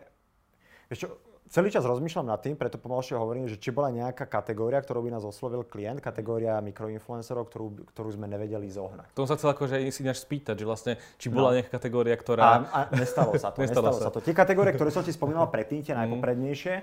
čo, 0.93 1.24
celý 1.49 1.69
čas 1.69 1.85
rozmýšľam 1.85 2.27
nad 2.29 2.39
tým, 2.41 2.57
preto 2.57 2.81
pomalšie 2.81 3.15
hovorím, 3.17 3.45
že 3.45 3.61
či 3.61 3.69
bola 3.69 3.93
nejaká 3.93 4.25
kategória, 4.25 4.81
ktorú 4.81 5.05
by 5.05 5.09
nás 5.17 5.23
oslovil 5.23 5.65
klient, 5.65 6.01
kategória 6.01 6.57
mikroinfluencerov, 6.61 7.49
ktorú, 7.49 7.67
ktorú 7.93 8.09
sme 8.13 8.25
nevedeli 8.25 8.67
zohnať. 8.69 9.13
To 9.13 9.29
sa 9.29 9.37
chcel 9.37 9.53
akože 9.53 9.81
si 9.93 10.01
ináč 10.01 10.25
spýtať, 10.25 10.55
že 10.57 10.65
vlastne, 10.65 10.93
či 11.21 11.29
bola 11.29 11.53
no. 11.53 11.61
nejaká 11.61 11.71
kategória, 11.77 12.15
ktorá... 12.17 12.43
A, 12.43 12.53
a 12.69 12.79
nestalo 12.97 13.37
sa 13.37 13.53
to. 13.53 13.61
nestalo, 13.63 13.93
nestalo 13.93 13.97
sa. 13.97 14.09
sa 14.09 14.15
to. 14.15 14.19
Tie 14.23 14.33
kategórie, 14.33 14.73
ktoré 14.73 14.89
som 14.89 15.05
ti 15.05 15.13
spomínal 15.17 15.47
predtým, 15.47 15.85
tie 15.85 15.93
mm. 15.93 15.99
najpoprednejšie, 16.05 16.75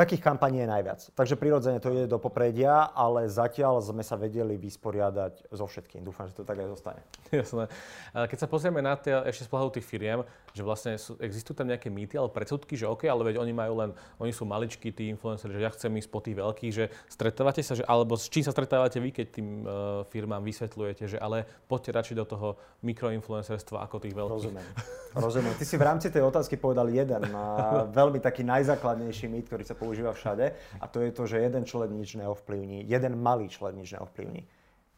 Takých 0.00 0.24
kampaní 0.24 0.64
je 0.64 0.68
najviac. 0.70 1.00
Takže 1.12 1.36
prirodzene 1.36 1.76
to 1.76 1.92
ide 1.92 2.08
do 2.08 2.16
popredia, 2.16 2.88
ale 2.88 3.28
zatiaľ 3.28 3.84
sme 3.84 4.00
sa 4.00 4.16
vedeli 4.16 4.56
vysporiadať 4.56 5.52
so 5.52 5.68
všetkým. 5.68 6.00
Dúfam, 6.00 6.24
že 6.24 6.40
to 6.40 6.48
tak 6.48 6.56
aj 6.56 6.72
zostane. 6.72 7.04
Jasné. 7.28 7.68
Keď 8.16 8.38
sa 8.40 8.48
pozrieme 8.48 8.80
na 8.80 8.96
tie, 8.96 9.12
ešte 9.28 9.44
z 9.44 9.50
pohľadu 9.52 9.76
tých 9.76 9.84
firiem, 9.84 10.24
že 10.54 10.62
vlastne 10.66 10.98
sú, 10.98 11.16
existujú 11.22 11.62
tam 11.62 11.68
nejaké 11.70 11.88
mýty 11.88 12.18
alebo 12.18 12.34
predsudky, 12.34 12.74
že 12.74 12.86
OK, 12.86 13.06
ale 13.06 13.22
veď 13.32 13.42
oni 13.42 13.52
majú 13.54 13.74
len, 13.78 13.90
oni 14.18 14.32
sú 14.34 14.46
maličkí, 14.46 14.90
tí 14.90 15.10
influenceri, 15.10 15.56
že 15.56 15.62
ja 15.62 15.70
chcem 15.70 15.92
ísť 15.96 16.10
po 16.10 16.20
tých 16.22 16.36
veľkých, 16.36 16.72
že 16.72 16.84
stretávate 17.06 17.62
sa, 17.62 17.78
že, 17.78 17.84
alebo 17.86 18.18
s 18.18 18.26
čím 18.26 18.42
sa 18.42 18.50
stretávate 18.50 18.98
vy, 18.98 19.10
keď 19.14 19.26
tým 19.30 19.48
uh, 19.62 20.02
firmám 20.10 20.42
vysvetľujete, 20.42 21.16
že 21.16 21.18
ale 21.18 21.46
poďte 21.70 21.90
radšej 21.94 22.16
do 22.18 22.26
toho 22.26 22.48
mikroinfluencerstva 22.82 23.86
ako 23.86 23.96
tých 24.02 24.14
veľkých. 24.14 24.36
Rozumiem. 24.50 24.68
Rozumiem. 25.26 25.54
Ty 25.58 25.64
si 25.66 25.76
v 25.78 25.84
rámci 25.84 26.06
tej 26.10 26.22
otázky 26.26 26.58
povedal 26.58 26.90
jeden, 26.90 27.22
a 27.34 27.86
veľmi 27.90 28.18
taký 28.22 28.46
najzákladnejší 28.46 29.26
mýt, 29.30 29.50
ktorý 29.50 29.64
sa 29.66 29.74
používa 29.74 30.14
všade 30.14 30.54
a 30.78 30.84
to 30.86 31.02
je 31.02 31.10
to, 31.10 31.26
že 31.26 31.42
jeden 31.42 31.66
človek 31.66 31.90
nič 31.90 32.18
neovplyvní, 32.18 32.86
jeden 32.86 33.18
malý 33.18 33.50
človek 33.50 33.74
nič 33.78 33.94
neovplyvní. 33.98 34.46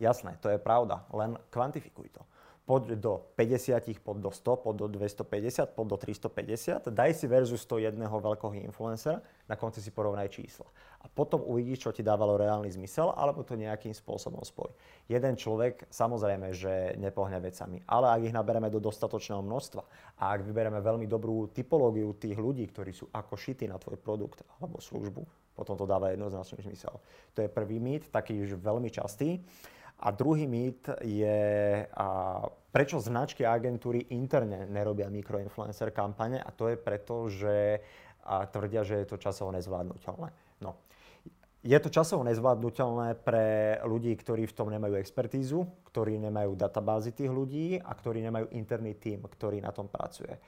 Jasné, 0.02 0.34
to 0.42 0.50
je 0.50 0.58
pravda, 0.58 1.06
len 1.14 1.38
kvantifikuj 1.54 2.10
to 2.10 2.22
poď 2.62 2.94
do 2.94 3.34
50, 3.34 3.98
poď 4.06 4.16
do 4.22 4.30
100, 4.30 4.62
poď 4.62 4.74
do 4.76 4.86
250, 5.02 5.74
poď 5.74 5.86
do 5.90 5.96
350, 5.98 6.94
daj 6.94 7.10
si 7.18 7.26
versus 7.26 7.66
to 7.66 7.82
jedného 7.82 8.14
veľkého 8.14 8.54
influencera, 8.62 9.18
na 9.50 9.58
konci 9.58 9.82
si 9.82 9.90
porovnaj 9.90 10.30
čísla. 10.30 10.70
A 11.02 11.10
potom 11.10 11.42
uvidíš, 11.42 11.82
čo 11.82 11.90
ti 11.90 12.06
dávalo 12.06 12.38
reálny 12.38 12.70
zmysel, 12.70 13.10
alebo 13.18 13.42
to 13.42 13.58
nejakým 13.58 13.90
spôsobom 13.90 14.46
spoj. 14.46 14.70
Jeden 15.10 15.34
človek, 15.34 15.90
samozrejme, 15.90 16.54
že 16.54 16.94
nepohne 17.02 17.42
vecami, 17.42 17.82
ale 17.90 18.06
ak 18.14 18.20
ich 18.30 18.36
nabereme 18.36 18.70
do 18.70 18.78
dostatočného 18.78 19.42
množstva 19.42 19.82
a 20.22 20.30
ak 20.30 20.46
vyberieme 20.46 20.78
veľmi 20.78 21.10
dobrú 21.10 21.50
typológiu 21.50 22.14
tých 22.14 22.38
ľudí, 22.38 22.62
ktorí 22.70 22.94
sú 22.94 23.10
ako 23.10 23.34
šity 23.34 23.66
na 23.66 23.82
tvoj 23.82 23.98
produkt 23.98 24.46
alebo 24.62 24.78
službu, 24.78 25.26
potom 25.52 25.74
to 25.76 25.84
dáva 25.84 26.14
jednoznačný 26.14 26.64
zmysel. 26.64 26.96
To 27.36 27.44
je 27.44 27.48
prvý 27.50 27.76
mýt, 27.76 28.08
taký 28.08 28.40
už 28.40 28.56
veľmi 28.56 28.88
častý. 28.88 29.42
A 30.02 30.08
druhý 30.10 30.50
mýt 30.50 30.90
je, 31.06 31.40
a 31.86 32.06
prečo 32.74 32.98
značky 32.98 33.46
a 33.46 33.54
agentúry 33.54 34.10
interne 34.10 34.66
nerobia 34.66 35.06
mikroinfluencer 35.06 35.94
kampane 35.94 36.42
a 36.42 36.50
to 36.50 36.66
je 36.66 36.76
preto, 36.76 37.30
že 37.30 37.78
a 38.22 38.46
tvrdia, 38.46 38.86
že 38.86 39.02
je 39.02 39.06
to 39.06 39.16
časovo 39.18 39.50
nezvládnutelné. 39.50 40.30
No. 40.62 40.78
Je 41.62 41.78
to 41.78 41.94
časovo 41.94 42.26
nezvládnutelné 42.26 43.14
pre 43.22 43.78
ľudí, 43.86 44.14
ktorí 44.18 44.50
v 44.50 44.56
tom 44.56 44.70
nemajú 44.70 44.98
expertízu, 44.98 45.62
ktorí 45.90 46.18
nemajú 46.18 46.58
databázy 46.58 47.14
tých 47.14 47.30
ľudí 47.30 47.78
a 47.78 47.90
ktorí 47.94 48.18
nemajú 48.26 48.50
interný 48.54 48.98
tím, 48.98 49.22
ktorý 49.22 49.62
na 49.62 49.70
tom 49.70 49.86
pracuje. 49.86 50.38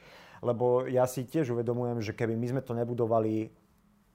Lebo 0.43 0.91
ja 0.91 1.07
si 1.07 1.23
tiež 1.23 1.55
uvedomujem, 1.55 2.03
že 2.03 2.15
keby 2.19 2.35
my 2.35 2.47
sme 2.59 2.63
to 2.67 2.75
nebudovali 2.75 3.47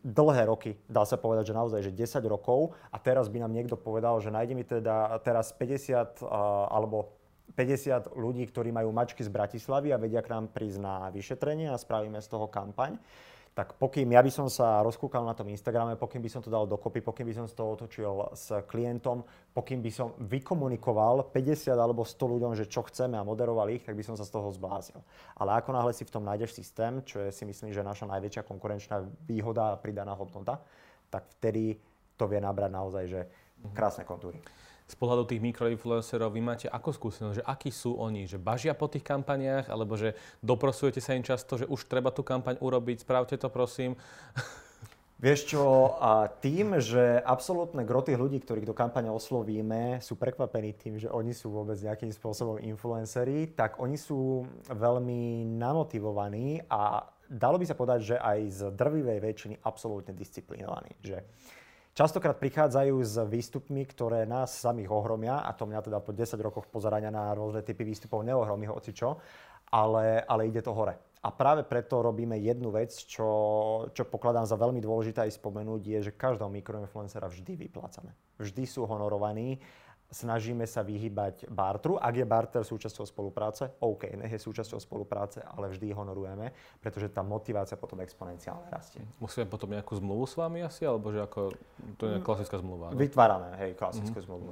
dlhé 0.03 0.47
roky, 0.47 0.71
dá 0.87 1.03
sa 1.03 1.19
povedať, 1.19 1.51
že 1.51 1.57
naozaj, 1.57 1.81
že 1.83 1.91
10 1.91 2.23
rokov. 2.31 2.75
A 2.91 2.97
teraz 2.99 3.27
by 3.27 3.43
nám 3.43 3.51
niekto 3.51 3.75
povedal, 3.75 4.19
že 4.23 4.31
nájde 4.31 4.53
mi 4.55 4.63
teda 4.63 5.19
teraz 5.23 5.51
50 5.51 6.23
alebo 6.71 7.19
50 7.55 8.15
ľudí, 8.15 8.45
ktorí 8.47 8.69
majú 8.71 8.93
mačky 8.93 9.25
z 9.25 9.33
Bratislavy 9.33 9.91
a 9.91 9.99
vedia 9.99 10.23
k 10.23 10.31
nám 10.31 10.53
prísť 10.53 10.79
na 10.79 11.09
vyšetrenie 11.11 11.67
a 11.73 11.81
spravíme 11.81 12.21
z 12.21 12.27
toho 12.29 12.47
kampaň 12.47 12.95
tak 13.53 13.75
pokým 13.75 14.07
ja 14.13 14.21
by 14.23 14.31
som 14.31 14.47
sa 14.47 14.79
rozkúkal 14.85 15.25
na 15.25 15.35
tom 15.35 15.49
Instagrame, 15.51 15.99
pokým 15.99 16.23
by 16.23 16.29
som 16.31 16.41
to 16.41 16.47
dal 16.47 16.69
dokopy, 16.69 17.03
pokým 17.03 17.27
by 17.27 17.35
som 17.35 17.45
z 17.49 17.53
toho 17.57 17.75
otočil 17.75 18.31
s 18.31 18.53
klientom, 18.69 19.25
pokým 19.51 19.83
by 19.83 19.91
som 19.91 20.15
vykomunikoval 20.21 21.33
50 21.33 21.75
alebo 21.75 22.07
100 22.07 22.33
ľuďom, 22.39 22.53
že 22.55 22.69
čo 22.69 22.87
chceme 22.87 23.19
a 23.19 23.27
moderoval 23.27 23.67
ich, 23.73 23.83
tak 23.83 23.97
by 23.97 24.03
som 24.05 24.15
sa 24.15 24.23
z 24.23 24.31
toho 24.31 24.47
zbláznil. 24.53 25.01
Ale 25.35 25.59
ako 25.59 25.75
náhle 25.75 25.91
si 25.91 26.07
v 26.07 26.13
tom 26.13 26.23
nájdeš 26.23 26.55
systém, 26.55 27.03
čo 27.03 27.19
je 27.25 27.33
si 27.33 27.43
myslím, 27.43 27.73
že 27.75 27.83
naša 27.83 28.07
najväčšia 28.07 28.47
konkurenčná 28.47 29.03
výhoda 29.27 29.75
a 29.75 29.79
pridaná 29.81 30.15
hodnota, 30.15 30.61
tak 31.09 31.27
vtedy 31.41 31.75
to 32.15 32.29
vie 32.29 32.39
nabrať 32.39 32.71
naozaj 32.71 33.03
že 33.09 33.21
krásne 33.75 34.07
kontúry 34.07 34.39
z 34.89 34.95
pohľadu 34.97 35.29
tých 35.29 35.45
mikroinfluencerov 35.45 36.33
vy 36.33 36.41
máte 36.41 36.65
ako 36.65 36.89
skúsenosť, 36.89 37.35
že 37.37 37.45
akí 37.45 37.69
sú 37.69 37.93
oni, 37.93 38.25
že 38.25 38.41
bažia 38.41 38.73
po 38.73 38.89
tých 38.89 39.05
kampaniách, 39.05 39.69
alebo 39.69 39.93
že 39.93 40.17
doprosujete 40.41 40.97
sa 40.97 41.13
im 41.13 41.21
často, 41.21 41.61
že 41.61 41.69
už 41.69 41.85
treba 41.85 42.09
tú 42.09 42.25
kampaň 42.25 42.57
urobiť, 42.57 43.05
spravte 43.05 43.37
to 43.37 43.53
prosím. 43.53 43.93
Vieš 45.19 45.51
čo, 45.51 45.99
a 45.99 46.31
tým, 46.31 46.79
že 46.79 47.19
absolútne 47.19 47.83
gro 47.83 47.99
tých 47.99 48.15
ľudí, 48.15 48.39
ktorých 48.39 48.63
do 48.63 48.71
kampane 48.71 49.11
oslovíme, 49.11 49.99
sú 49.99 50.15
prekvapení 50.15 50.71
tým, 50.79 50.95
že 50.95 51.11
oni 51.11 51.35
sú 51.35 51.51
vôbec 51.51 51.75
nejakým 51.75 52.07
spôsobom 52.07 52.55
influenceri, 52.55 53.51
tak 53.51 53.83
oni 53.83 53.99
sú 53.99 54.47
veľmi 54.71 55.43
namotivovaní 55.59 56.63
a 56.71 57.03
dalo 57.27 57.59
by 57.59 57.67
sa 57.67 57.75
povedať, 57.75 58.15
že 58.15 58.15
aj 58.15 58.39
z 58.47 58.61
drvivej 58.71 59.19
väčšiny 59.19 59.55
absolútne 59.59 60.15
disciplinovaní. 60.15 60.95
Že 61.03 61.19
Častokrát 61.99 62.39
prichádzajú 62.39 62.95
s 63.03 63.19
výstupmi, 63.27 63.83
ktoré 63.83 64.23
nás 64.23 64.55
samých 64.55 64.87
ohromia, 64.87 65.43
a 65.43 65.51
to 65.51 65.67
mňa 65.67 65.83
teda 65.83 65.99
po 65.99 66.15
10 66.15 66.39
rokoch 66.39 66.71
pozerania 66.71 67.11
na 67.11 67.35
rôzne 67.35 67.59
typy 67.59 67.83
výstupov 67.83 68.23
neohromí 68.23 68.71
hoci 68.71 68.95
čo, 68.95 69.19
ale, 69.67 70.23
ale 70.23 70.47
ide 70.47 70.63
to 70.63 70.71
hore. 70.71 70.95
A 70.95 71.27
práve 71.35 71.67
preto 71.67 71.99
robíme 71.99 72.39
jednu 72.39 72.71
vec, 72.71 72.95
čo, 72.95 73.27
čo 73.91 74.07
pokladám 74.07 74.47
za 74.47 74.55
veľmi 74.55 74.79
dôležité 74.79 75.27
aj 75.27 75.43
spomenúť, 75.43 75.81
je, 75.83 75.99
že 76.07 76.15
každého 76.15 76.47
mikroinfluencera 76.47 77.27
vždy 77.27 77.67
vyplácame. 77.67 78.15
Vždy 78.39 78.63
sú 78.63 78.87
honorovaní 78.87 79.59
snažíme 80.09 80.65
sa 80.65 80.81
vyhybať 80.81 81.47
bartru. 81.53 82.01
Ak 82.01 82.17
je 82.17 82.25
barter 82.25 82.65
súčasťou 82.65 83.05
spolupráce, 83.05 83.69
OK, 83.81 84.09
nech 84.17 84.33
je 84.33 84.41
súčasťou 84.41 84.81
spolupráce, 84.81 85.45
ale 85.45 85.69
vždy 85.69 85.93
honorujeme, 85.93 86.49
pretože 86.81 87.13
tá 87.13 87.21
motivácia 87.21 87.77
potom 87.77 88.01
exponenciálne 88.01 88.65
rastie. 88.73 89.05
Musíme 89.21 89.45
potom 89.45 89.69
nejakú 89.69 89.93
zmluvu 90.01 90.25
s 90.25 90.33
vami 90.33 90.65
asi, 90.65 90.81
alebo 90.83 91.13
že 91.13 91.21
ako, 91.21 91.53
to 92.01 92.03
je 92.09 92.15
klasická 92.25 92.57
zmluva? 92.57 92.89
No? 92.89 92.97
Vytvárame, 92.97 93.53
hej, 93.61 93.77
klasickú 93.77 94.17
mm-hmm. 94.17 94.25
zmluvu. 94.25 94.49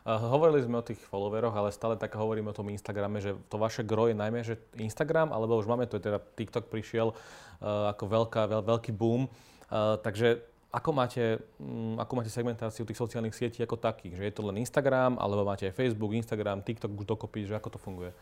Uh, 0.00 0.16
hovorili 0.32 0.64
sme 0.64 0.80
o 0.80 0.84
tých 0.84 0.98
followeroch, 0.98 1.52
ale 1.54 1.70
stále 1.70 1.94
tak 1.94 2.16
hovoríme 2.16 2.50
o 2.50 2.56
tom 2.56 2.72
Instagrame, 2.72 3.22
že 3.22 3.36
to 3.46 3.60
vaše 3.60 3.86
gro 3.86 4.08
je 4.10 4.16
najmä 4.16 4.42
že 4.42 4.58
Instagram, 4.80 5.30
alebo 5.30 5.60
už 5.60 5.70
máme 5.70 5.86
to, 5.86 6.02
teda 6.02 6.18
TikTok 6.18 6.66
prišiel 6.72 7.12
uh, 7.12 7.92
ako 7.94 8.04
veľká, 8.08 8.42
veľ, 8.48 8.62
veľký 8.64 8.90
boom. 8.96 9.30
Uh, 9.70 10.00
takže 10.02 10.49
ako 10.70 10.90
máte, 10.94 11.42
mm, 11.58 11.98
ako 11.98 12.12
máte 12.14 12.30
segmentáciu 12.30 12.86
tých 12.86 12.98
sociálnych 12.98 13.34
sietí 13.34 13.58
ako 13.62 13.74
takých? 13.74 14.14
Že 14.18 14.24
je 14.24 14.34
to 14.34 14.42
len 14.46 14.56
Instagram, 14.62 15.18
alebo 15.18 15.42
máte 15.42 15.66
aj 15.66 15.74
Facebook, 15.74 16.14
Instagram, 16.14 16.62
TikTok 16.62 16.94
už 16.94 17.06
dokopy, 17.10 17.50
že 17.50 17.58
ako 17.58 17.74
to 17.74 17.78
funguje? 17.82 18.14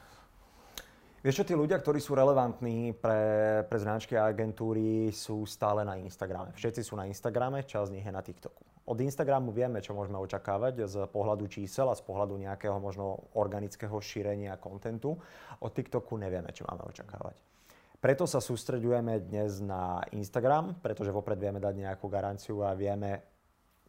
Vieš 1.19 1.43
čo, 1.43 1.49
tí 1.51 1.55
ľudia, 1.59 1.77
ktorí 1.83 1.99
sú 1.99 2.15
relevantní 2.15 2.95
pre, 2.95 3.61
pre 3.67 3.79
značky 3.83 4.15
a 4.15 4.31
agentúry, 4.31 5.11
sú 5.11 5.45
stále 5.45 5.83
na 5.83 5.99
Instagrame. 5.99 6.55
Všetci 6.55 6.81
sú 6.87 6.95
na 6.95 7.11
Instagrame, 7.11 7.67
časť 7.67 7.91
z 7.91 7.95
nich 7.99 8.07
je 8.07 8.15
na 8.15 8.23
TikToku. 8.23 8.63
Od 8.89 8.97
Instagramu 8.97 9.53
vieme, 9.53 9.85
čo 9.85 9.93
môžeme 9.93 10.17
očakávať 10.17 10.89
z 10.89 10.97
pohľadu 11.13 11.45
čísel 11.53 11.93
a 11.93 11.99
z 11.99 12.01
pohľadu 12.01 12.41
nejakého 12.41 12.81
možno 12.81 13.29
organického 13.37 13.93
šírenia 14.01 14.57
kontentu. 14.57 15.19
Od 15.61 15.69
TikToku 15.75 16.17
nevieme, 16.17 16.49
čo 16.57 16.65
máme 16.65 16.89
očakávať. 16.89 17.58
Preto 17.99 18.31
sa 18.31 18.39
sústreďujeme 18.39 19.19
dnes 19.27 19.59
na 19.59 19.99
Instagram, 20.15 20.79
pretože 20.79 21.11
vopred 21.11 21.35
vieme 21.35 21.59
dať 21.59 21.75
nejakú 21.83 22.07
garanciu 22.07 22.63
a 22.63 22.71
vieme 22.71 23.27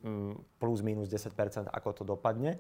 mm, 0.02 0.58
plus 0.58 0.82
minus 0.82 1.14
10%, 1.14 1.70
ako 1.70 1.90
to 1.94 2.02
dopadne. 2.02 2.58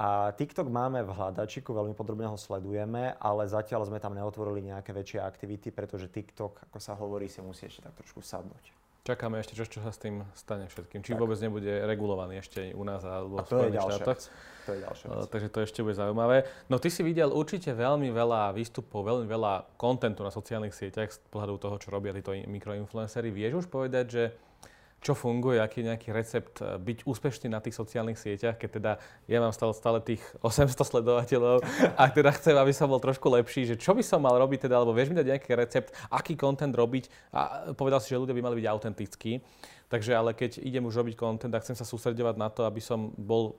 A 0.00 0.32
TikTok 0.32 0.70
máme 0.72 1.04
v 1.04 1.12
hľadačiku, 1.12 1.76
veľmi 1.76 1.92
podrobne 1.92 2.30
ho 2.30 2.40
sledujeme, 2.40 3.18
ale 3.20 3.50
zatiaľ 3.50 3.84
sme 3.84 4.00
tam 4.00 4.16
neotvorili 4.16 4.64
nejaké 4.64 4.96
väčšie 4.96 5.20
aktivity, 5.20 5.74
pretože 5.74 6.08
TikTok, 6.08 6.70
ako 6.70 6.78
sa 6.80 6.96
hovorí, 6.96 7.28
si 7.28 7.44
musí 7.44 7.68
ešte 7.68 7.84
tak 7.84 7.98
trošku 7.98 8.24
sadnúť. 8.24 8.77
Čakáme 9.06 9.40
ešte, 9.40 9.56
čo, 9.56 9.64
čo 9.64 9.80
sa 9.80 9.88
s 9.88 9.98
tým 9.98 10.20
stane 10.36 10.68
všetkým. 10.68 11.00
Či 11.00 11.16
tak. 11.16 11.20
vôbec 11.20 11.38
nebude 11.40 11.70
regulovaný 11.88 12.44
ešte 12.44 12.76
u 12.76 12.84
nás 12.84 13.00
alebo 13.02 13.40
v 13.40 13.46
Spojených 13.46 13.80
štátoch. 13.80 14.20
To 14.68 14.72
je 14.76 14.80
ďalšia 14.84 15.06
vec. 15.08 15.28
Takže 15.32 15.48
to 15.48 15.58
ešte 15.64 15.80
bude 15.80 15.96
zaujímavé. 15.96 16.44
No 16.68 16.76
ty 16.76 16.92
si 16.92 17.00
videl 17.00 17.32
určite 17.32 17.72
veľmi 17.72 18.12
veľa 18.12 18.52
výstupov, 18.52 19.00
veľmi 19.08 19.24
veľa 19.24 19.80
kontentu 19.80 20.20
na 20.20 20.28
sociálnych 20.28 20.76
sieťach 20.76 21.08
z 21.08 21.18
pohľadu 21.32 21.56
toho, 21.56 21.76
čo 21.80 21.88
robia 21.88 22.12
títo 22.12 22.36
mikroinfluencery. 22.36 23.32
Vieš 23.32 23.64
už 23.64 23.66
povedať, 23.72 24.04
že 24.12 24.22
čo 24.98 25.14
funguje, 25.14 25.62
aký 25.62 25.80
je 25.82 25.88
nejaký 25.94 26.08
recept 26.10 26.54
eh, 26.58 26.76
byť 26.78 27.06
úspešný 27.06 27.48
na 27.50 27.62
tých 27.62 27.78
sociálnych 27.78 28.18
sieťach, 28.18 28.58
keď 28.58 28.70
teda 28.82 28.92
ja 29.30 29.38
mám 29.38 29.54
stále, 29.54 29.72
stále 29.74 29.98
tých 30.02 30.22
800 30.46 30.74
sledovateľov 30.74 31.62
a 31.94 32.02
teda 32.10 32.30
chcem, 32.34 32.54
aby 32.58 32.72
som 32.74 32.90
bol 32.90 32.98
trošku 32.98 33.30
lepší, 33.30 33.64
že 33.64 33.78
čo 33.78 33.94
by 33.94 34.02
som 34.02 34.22
mal 34.22 34.34
robiť 34.36 34.66
teda, 34.66 34.74
alebo 34.78 34.94
vieš 34.94 35.14
mi 35.14 35.18
dať 35.18 35.28
nejaký 35.30 35.50
recept, 35.54 35.88
aký 36.10 36.34
content 36.34 36.74
robiť 36.74 37.34
a 37.34 37.72
povedal 37.74 38.02
si, 38.02 38.10
že 38.10 38.20
ľudia 38.20 38.34
by 38.34 38.42
mali 38.42 38.58
byť 38.62 38.66
autentickí. 38.66 39.32
Takže 39.88 40.12
ale 40.12 40.36
keď 40.36 40.60
idem 40.60 40.84
už 40.84 41.00
robiť 41.00 41.16
content 41.16 41.54
a 41.56 41.62
chcem 41.64 41.72
sa 41.72 41.86
sústredovať 41.88 42.36
na 42.36 42.52
to, 42.52 42.68
aby 42.68 42.76
som 42.76 43.08
bol, 43.16 43.56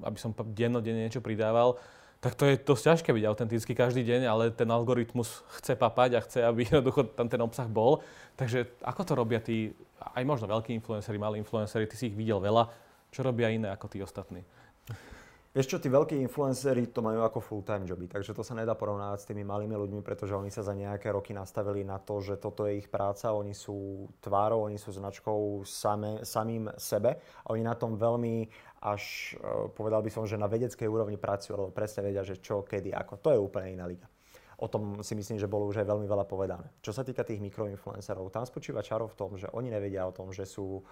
aby 0.00 0.16
som 0.16 0.32
dennodenne 0.56 1.04
niečo 1.04 1.20
pridával, 1.20 1.76
tak 2.18 2.34
to 2.34 2.50
je 2.50 2.58
dosť 2.58 2.82
ťažké 2.82 3.10
byť 3.14 3.24
autentický 3.30 3.72
každý 3.78 4.02
deň, 4.02 4.22
ale 4.26 4.44
ten 4.50 4.66
algoritmus 4.66 5.46
chce 5.58 5.78
papať 5.78 6.10
a 6.18 6.20
chce, 6.26 6.38
aby 6.42 6.62
jednoducho 6.66 7.14
tam 7.14 7.30
ten 7.30 7.38
obsah 7.38 7.70
bol. 7.70 8.02
Takže 8.34 8.66
ako 8.82 9.02
to 9.06 9.12
robia 9.14 9.38
tí, 9.38 9.70
aj 10.02 10.24
možno 10.26 10.50
veľkí 10.50 10.74
influenceri, 10.74 11.18
malí 11.18 11.38
influenceri, 11.38 11.86
ty 11.86 11.94
si 11.94 12.10
ich 12.10 12.18
videl 12.18 12.42
veľa, 12.42 12.66
čo 13.14 13.22
robia 13.22 13.54
iné 13.54 13.70
ako 13.70 13.86
tí 13.86 14.02
ostatní? 14.02 14.42
Vieš 15.48 15.64
čo, 15.64 15.78
tí 15.80 15.88
veľkí 15.88 16.12
influenceri 16.20 16.92
to 16.92 17.00
majú 17.00 17.24
ako 17.24 17.40
full-time 17.40 17.88
joby, 17.88 18.04
takže 18.04 18.36
to 18.36 18.44
sa 18.44 18.52
nedá 18.52 18.76
porovnávať 18.76 19.18
s 19.24 19.28
tými 19.32 19.48
malými 19.48 19.80
ľuďmi, 19.80 20.04
pretože 20.04 20.36
oni 20.36 20.52
sa 20.52 20.60
za 20.60 20.76
nejaké 20.76 21.08
roky 21.08 21.32
nastavili 21.32 21.88
na 21.88 21.96
to, 21.96 22.20
že 22.20 22.36
toto 22.36 22.68
je 22.68 22.84
ich 22.84 22.88
práca, 22.92 23.32
oni 23.32 23.56
sú 23.56 24.06
tvárou, 24.20 24.68
oni 24.68 24.76
sú 24.76 24.92
značkou 24.92 25.64
same, 25.64 26.20
samým 26.20 26.68
sebe 26.76 27.16
a 27.16 27.46
oni 27.56 27.64
na 27.64 27.72
tom 27.72 27.96
veľmi 27.96 28.44
až 28.84 29.34
eh, 29.34 29.72
povedal 29.72 30.04
by 30.04 30.10
som, 30.12 30.28
že 30.28 30.36
na 30.38 30.46
vedeckej 30.46 30.86
úrovni 30.86 31.16
pracujú, 31.16 31.56
lebo 31.56 31.70
presne 31.72 32.04
vedia, 32.04 32.22
že 32.22 32.38
čo, 32.38 32.62
kedy, 32.62 32.94
ako. 32.94 33.18
To 33.24 33.28
je 33.34 33.38
úplne 33.40 33.72
iná 33.74 33.88
liga. 33.88 34.06
O 34.58 34.66
tom 34.66 35.06
si 35.06 35.14
myslím, 35.14 35.38
že 35.38 35.46
bolo 35.46 35.70
už 35.70 35.80
aj 35.80 35.86
veľmi 35.86 36.06
veľa 36.10 36.26
povedané. 36.26 36.66
Čo 36.82 36.90
sa 36.90 37.06
týka 37.06 37.22
tých 37.22 37.38
mikroinfluencerov, 37.38 38.34
tam 38.34 38.42
spočíva 38.42 38.82
čaro 38.82 39.06
v 39.06 39.14
tom, 39.14 39.30
že 39.38 39.46
oni 39.54 39.70
nevedia 39.70 40.02
o 40.02 40.10
tom, 40.10 40.34
že 40.34 40.42
sú 40.42 40.82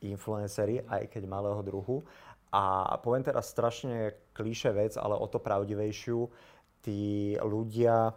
influenceri, 0.00 0.80
aj 0.88 1.12
keď 1.12 1.28
malého 1.28 1.60
druhu. 1.60 2.00
A 2.50 2.94
poviem 2.98 3.22
teraz 3.22 3.50
strašne 3.50 4.14
klíše 4.34 4.74
vec, 4.74 4.98
ale 4.98 5.14
o 5.14 5.26
to 5.30 5.38
pravdivejšiu. 5.38 6.26
Tí 6.82 7.34
ľudia, 7.38 8.10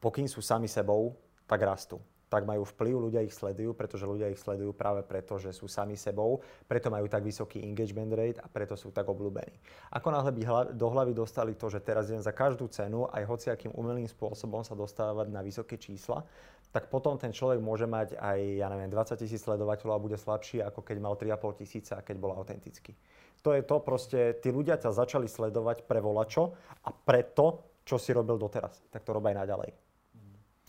pokým 0.00 0.28
sú 0.28 0.44
sami 0.44 0.68
sebou, 0.68 1.16
tak 1.48 1.64
rastú 1.64 1.96
tak 2.26 2.42
majú 2.42 2.66
vplyv, 2.66 2.94
ľudia 2.98 3.22
ich 3.22 3.34
sledujú, 3.34 3.72
pretože 3.78 4.02
ľudia 4.02 4.26
ich 4.26 4.42
sledujú 4.42 4.74
práve 4.74 5.06
preto, 5.06 5.38
že 5.38 5.54
sú 5.54 5.70
sami 5.70 5.94
sebou, 5.94 6.42
preto 6.66 6.90
majú 6.90 7.06
tak 7.06 7.22
vysoký 7.22 7.62
engagement 7.62 8.10
rate 8.10 8.42
a 8.42 8.50
preto 8.50 8.74
sú 8.74 8.90
tak 8.90 9.06
obľúbení. 9.06 9.54
Ako 9.94 10.10
náhle 10.10 10.34
by 10.34 10.42
do 10.74 10.88
hlavy 10.90 11.14
dostali 11.14 11.54
to, 11.54 11.70
že 11.70 11.78
teraz 11.78 12.10
idem 12.10 12.22
za 12.22 12.34
každú 12.34 12.66
cenu 12.66 13.06
aj 13.14 13.22
hociakým 13.30 13.70
umelým 13.78 14.10
spôsobom 14.10 14.66
sa 14.66 14.74
dostávať 14.74 15.30
na 15.30 15.40
vysoké 15.40 15.78
čísla, 15.78 16.26
tak 16.76 16.92
potom 16.92 17.16
ten 17.16 17.32
človek 17.32 17.56
môže 17.56 17.88
mať 17.88 18.20
aj, 18.20 18.38
ja 18.60 18.68
neviem, 18.68 18.92
20 18.92 19.16
tisíc 19.16 19.40
sledovateľov 19.40 19.96
a 19.96 20.04
bude 20.04 20.20
slabší, 20.20 20.60
ako 20.60 20.84
keď 20.84 20.96
mal 21.00 21.16
3,5 21.16 21.64
tisíca 21.64 21.96
a 21.96 22.04
keď 22.04 22.20
bol 22.20 22.36
autentický. 22.36 22.92
To 23.40 23.56
je 23.56 23.64
to 23.64 23.80
proste, 23.80 24.44
tí 24.44 24.52
ľudia 24.52 24.76
ťa 24.76 24.92
začali 24.92 25.24
sledovať 25.24 25.88
pre 25.88 26.04
volačo 26.04 26.52
a 26.84 26.92
preto, 26.92 27.64
čo 27.80 27.96
si 27.96 28.12
robil 28.12 28.36
doteraz. 28.36 28.84
Tak 28.92 29.08
to 29.08 29.16
robaj 29.16 29.32
naďalej. 29.32 29.72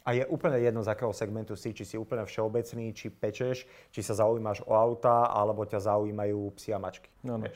A 0.07 0.15
je 0.15 0.23
úplne 0.31 0.55
jedno, 0.63 0.79
z 0.79 0.95
akého 0.95 1.11
segmentu 1.11 1.59
si, 1.59 1.75
či 1.75 1.83
si 1.83 1.99
úplne 1.99 2.23
všeobecný, 2.23 2.95
či 2.95 3.11
pečeš, 3.11 3.67
či 3.91 3.99
sa 3.99 4.15
zaujímaš 4.15 4.63
o 4.63 4.71
auta, 4.71 5.27
alebo 5.27 5.67
ťa 5.67 5.91
zaujímajú 5.91 6.55
psi 6.55 6.71
a 6.71 6.79
mačky. 6.79 7.11
No, 7.27 7.35
no. 7.35 7.51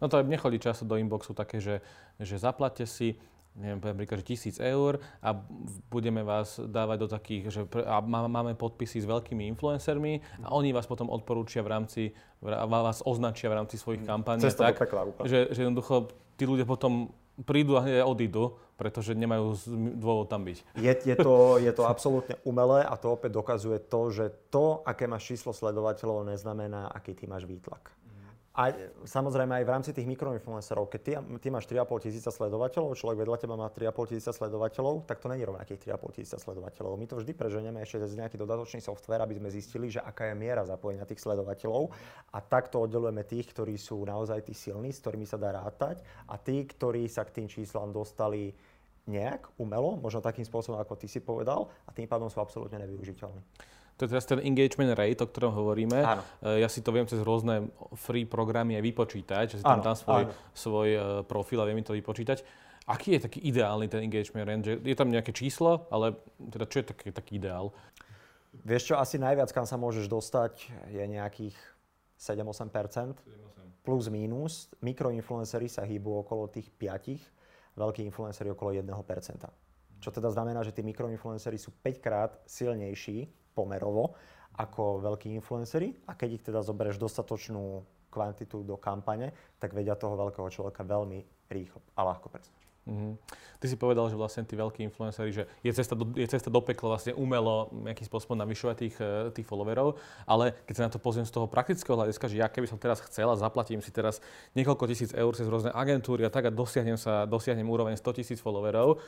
no 0.00 0.06
to 0.08 0.16
aj 0.16 0.24
mne 0.24 0.40
chodí 0.40 0.56
často 0.56 0.88
do 0.88 0.96
inboxu 0.96 1.36
také, 1.36 1.60
že, 1.60 1.84
že 2.16 2.40
zaplatte 2.40 2.88
si, 2.88 3.20
neviem, 3.60 3.78
napríklad, 3.78 4.24
že 4.24 4.26
tisíc 4.26 4.56
eur 4.56 4.96
a 5.20 5.36
budeme 5.92 6.24
vás 6.24 6.56
dávať 6.56 6.98
do 7.04 7.08
takých, 7.12 7.42
že 7.52 7.60
a 7.84 8.00
máme 8.04 8.56
podpisy 8.56 9.04
s 9.04 9.06
veľkými 9.06 9.44
influencermi 9.54 10.42
a 10.42 10.56
oni 10.56 10.72
vás 10.72 10.88
potom 10.88 11.12
odporúčia 11.12 11.60
v 11.60 11.68
rámci, 11.68 12.02
vás 12.40 13.04
označia 13.04 13.52
v 13.52 13.60
rámci 13.60 13.76
svojich 13.76 14.08
kampaní. 14.08 14.40
Cesta 14.40 14.72
tak, 14.72 14.88
pekla, 14.88 15.12
že, 15.28 15.52
že 15.52 15.68
jednoducho 15.68 16.08
tí 16.40 16.48
ľudia 16.48 16.64
potom 16.64 17.12
prídu 17.44 17.76
a 17.76 17.84
odídu, 18.04 18.56
pretože 18.76 19.12
nemajú 19.12 19.56
dôvod 19.96 20.28
tam 20.28 20.44
byť. 20.44 20.80
Je, 20.80 20.92
je, 20.92 21.16
to, 21.16 21.34
je 21.66 21.72
to 21.72 21.84
absolútne 21.84 22.36
umelé 22.48 22.84
a 22.84 22.96
to 22.96 23.12
opäť 23.12 23.36
dokazuje 23.36 23.78
to, 23.88 24.00
že 24.12 24.24
to, 24.48 24.80
aké 24.84 25.04
máš 25.04 25.36
číslo 25.36 25.52
sledovateľov, 25.52 26.28
neznamená, 26.28 26.88
aký 26.88 27.12
ty 27.16 27.28
máš 27.28 27.44
výtlak. 27.44 27.92
A 28.50 28.74
samozrejme 29.06 29.62
aj 29.62 29.64
v 29.64 29.70
rámci 29.70 29.90
tých 29.94 30.10
mikroinfluencerov, 30.10 30.90
keď 30.90 31.00
ty, 31.06 31.12
ty 31.38 31.48
máš 31.54 31.70
3,5 31.70 31.86
tisíca 32.02 32.34
sledovateľov, 32.34 32.98
človek 32.98 33.22
vedľa 33.22 33.38
teba 33.38 33.54
má 33.54 33.70
3,5 33.70 34.10
tisíca 34.10 34.34
sledovateľov, 34.34 35.06
tak 35.06 35.22
to 35.22 35.30
není 35.30 35.46
rovnakých 35.46 35.86
3,5 35.86 36.18
tisíca 36.18 36.38
sledovateľov. 36.42 36.98
My 36.98 37.06
to 37.06 37.22
vždy 37.22 37.30
preženieme 37.38 37.78
ešte 37.78 38.02
cez 38.02 38.18
nejaký 38.18 38.34
dodatočný 38.34 38.82
software, 38.82 39.22
aby 39.22 39.38
sme 39.38 39.54
zistili, 39.54 39.86
že 39.86 40.02
aká 40.02 40.34
je 40.34 40.34
miera 40.34 40.66
zapojenia 40.66 41.06
tých 41.06 41.22
sledovateľov 41.22 41.94
a 42.34 42.38
takto 42.42 42.82
oddelujeme 42.82 43.22
tých, 43.22 43.54
ktorí 43.54 43.78
sú 43.78 44.02
naozaj 44.02 44.42
tí 44.42 44.54
silní, 44.58 44.90
s 44.90 44.98
ktorými 44.98 45.30
sa 45.30 45.38
dá 45.38 45.54
rátať 45.54 46.02
a 46.26 46.34
tí, 46.34 46.66
ktorí 46.66 47.06
sa 47.06 47.22
k 47.22 47.38
tým 47.38 47.46
číslam 47.46 47.94
dostali 47.94 48.50
nejak 49.06 49.46
umelo, 49.62 49.94
možno 49.94 50.18
takým 50.18 50.44
spôsobom, 50.44 50.82
ako 50.82 50.98
ty 50.98 51.06
si 51.06 51.22
povedal, 51.22 51.70
a 51.86 51.94
tým 51.94 52.10
pádom 52.10 52.26
sú 52.26 52.42
absolútne 52.42 52.82
nevyužiteľní. 52.82 53.42
To 54.00 54.08
je 54.08 54.16
teraz 54.16 54.24
ten 54.24 54.40
engagement 54.40 54.96
rate, 54.96 55.20
o 55.20 55.28
ktorom 55.28 55.52
hovoríme. 55.52 56.00
Áno. 56.00 56.24
E, 56.40 56.64
ja 56.64 56.72
si 56.72 56.80
to 56.80 56.88
viem 56.88 57.04
cez 57.04 57.20
rôzne 57.20 57.68
free 58.00 58.24
programy 58.24 58.80
aj 58.80 58.84
vypočítať, 58.88 59.44
že 59.52 59.56
si 59.60 59.64
tam 59.64 59.84
dám 59.84 59.92
svoj, 59.92 60.32
svoj 60.56 60.88
e, 60.88 61.00
profil 61.28 61.60
a 61.60 61.68
viem 61.68 61.76
mi 61.76 61.84
to 61.84 61.92
vypočítať. 61.92 62.40
Aký 62.88 63.20
je 63.20 63.28
taký 63.28 63.44
ideálny 63.44 63.92
ten 63.92 64.00
engagement 64.00 64.48
rate? 64.48 64.80
Je 64.80 64.96
tam 64.96 65.12
nejaké 65.12 65.36
číslo, 65.36 65.84
ale 65.92 66.16
teda 66.40 66.64
čo 66.64 66.80
je 66.80 66.84
taký, 66.88 67.12
taký 67.12 67.32
ideál? 67.36 67.76
Vieš 68.64 68.88
čo, 68.88 68.94
asi 68.96 69.20
najviac, 69.20 69.52
kam 69.52 69.68
sa 69.68 69.76
môžeš 69.76 70.08
dostať, 70.08 70.72
je 70.88 71.04
nejakých 71.04 71.60
7-8%. 72.16 73.20
Plus 73.84 74.08
mínus. 74.08 74.72
Mikroinfluencery 74.80 75.68
sa 75.68 75.84
hýbu 75.84 76.24
okolo 76.24 76.48
tých 76.48 76.72
5, 76.72 77.76
veľkí 77.76 78.00
influencery 78.08 78.48
okolo 78.48 78.80
1%. 78.80 78.88
Čo 80.00 80.08
teda 80.08 80.32
znamená, 80.32 80.64
že 80.64 80.72
tí 80.72 80.80
mikroinfluencery 80.80 81.60
sú 81.60 81.76
5 81.84 82.00
krát 82.00 82.32
silnejší 82.48 83.28
pomerovo 83.60 84.16
ako 84.56 85.04
veľkí 85.04 85.28
influenceri 85.36 85.92
a 86.08 86.16
keď 86.16 86.28
ich 86.32 86.44
teda 86.44 86.64
zoberieš 86.64 86.96
dostatočnú 86.96 87.84
kvantitu 88.10 88.64
do 88.66 88.80
kampane, 88.80 89.30
tak 89.60 89.76
vedia 89.76 89.94
toho 89.94 90.16
veľkého 90.18 90.48
človeka 90.48 90.82
veľmi 90.82 91.48
rýchlo 91.52 91.80
a 91.94 92.00
ľahko 92.08 92.32
presvedčiť. 92.32 92.70
Mm-hmm. 92.88 93.12
Ty 93.60 93.66
si 93.68 93.76
povedal, 93.76 94.08
že 94.08 94.16
vlastne 94.16 94.42
tí 94.42 94.56
veľkí 94.56 94.80
influenceri, 94.88 95.30
že 95.30 95.44
je 95.60 95.68
cesta 95.70 95.92
do, 95.92 96.08
je 96.16 96.24
cesta 96.24 96.48
do 96.48 96.58
pekla 96.64 96.96
vlastne 96.96 97.12
umelo 97.12 97.68
nejakým 97.76 98.08
spôsobom 98.08 98.40
navyšovať 98.40 98.76
tých, 98.80 98.96
eh, 98.98 99.28
tých 99.36 99.44
followerov, 99.44 100.00
ale 100.24 100.56
keď 100.64 100.74
sa 100.74 100.84
na 100.88 100.90
to 100.90 100.98
pozriem 100.98 101.28
z 101.28 101.32
toho 101.36 101.44
praktického 101.44 101.92
hľadiska, 101.94 102.26
že 102.32 102.40
ja 102.40 102.48
keby 102.48 102.66
som 102.66 102.80
teraz 102.80 103.04
chcel 103.04 103.28
a 103.28 103.36
zaplatím 103.36 103.84
si 103.84 103.92
teraz 103.92 104.24
niekoľko 104.56 104.88
tisíc 104.88 105.12
eur 105.12 105.30
cez 105.36 105.44
rôzne 105.46 105.70
agentúry 105.76 106.24
a 106.24 106.32
tak 106.32 106.48
a 106.48 106.50
dosiahnem, 106.50 106.96
sa, 106.96 107.28
dosiahnem 107.28 107.68
úroveň 107.68 108.00
100 108.00 108.16
tisíc 108.16 108.40
followerov, 108.40 108.98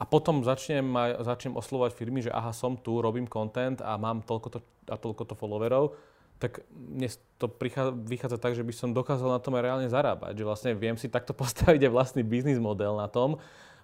a 0.00 0.04
potom 0.08 0.40
začnem, 0.40 0.88
začnem 1.20 1.60
oslovať 1.60 1.92
firmy, 1.92 2.24
že 2.24 2.32
aha, 2.32 2.56
som 2.56 2.72
tu, 2.80 3.04
robím 3.04 3.28
content 3.28 3.84
a 3.84 4.00
mám 4.00 4.24
toľko 4.24 4.48
to, 4.48 4.58
a 4.88 4.96
toľko 4.96 5.28
to 5.28 5.34
followerov, 5.36 5.92
tak 6.40 6.64
mne 6.72 7.12
to 7.36 7.52
prichádza, 7.52 7.92
vychádza 7.92 8.38
tak, 8.40 8.56
že 8.56 8.64
by 8.64 8.72
som 8.72 8.96
dokázal 8.96 9.28
na 9.28 9.44
tom 9.44 9.60
aj 9.60 9.62
reálne 9.68 9.88
zarábať. 9.92 10.40
Že 10.40 10.48
vlastne 10.48 10.70
viem 10.72 10.96
si 10.96 11.12
takto 11.12 11.36
postaviť 11.44 11.84
aj 11.84 11.92
vlastný 11.92 12.24
biznis 12.24 12.56
model 12.56 12.96
na 12.96 13.12
tom, 13.12 13.36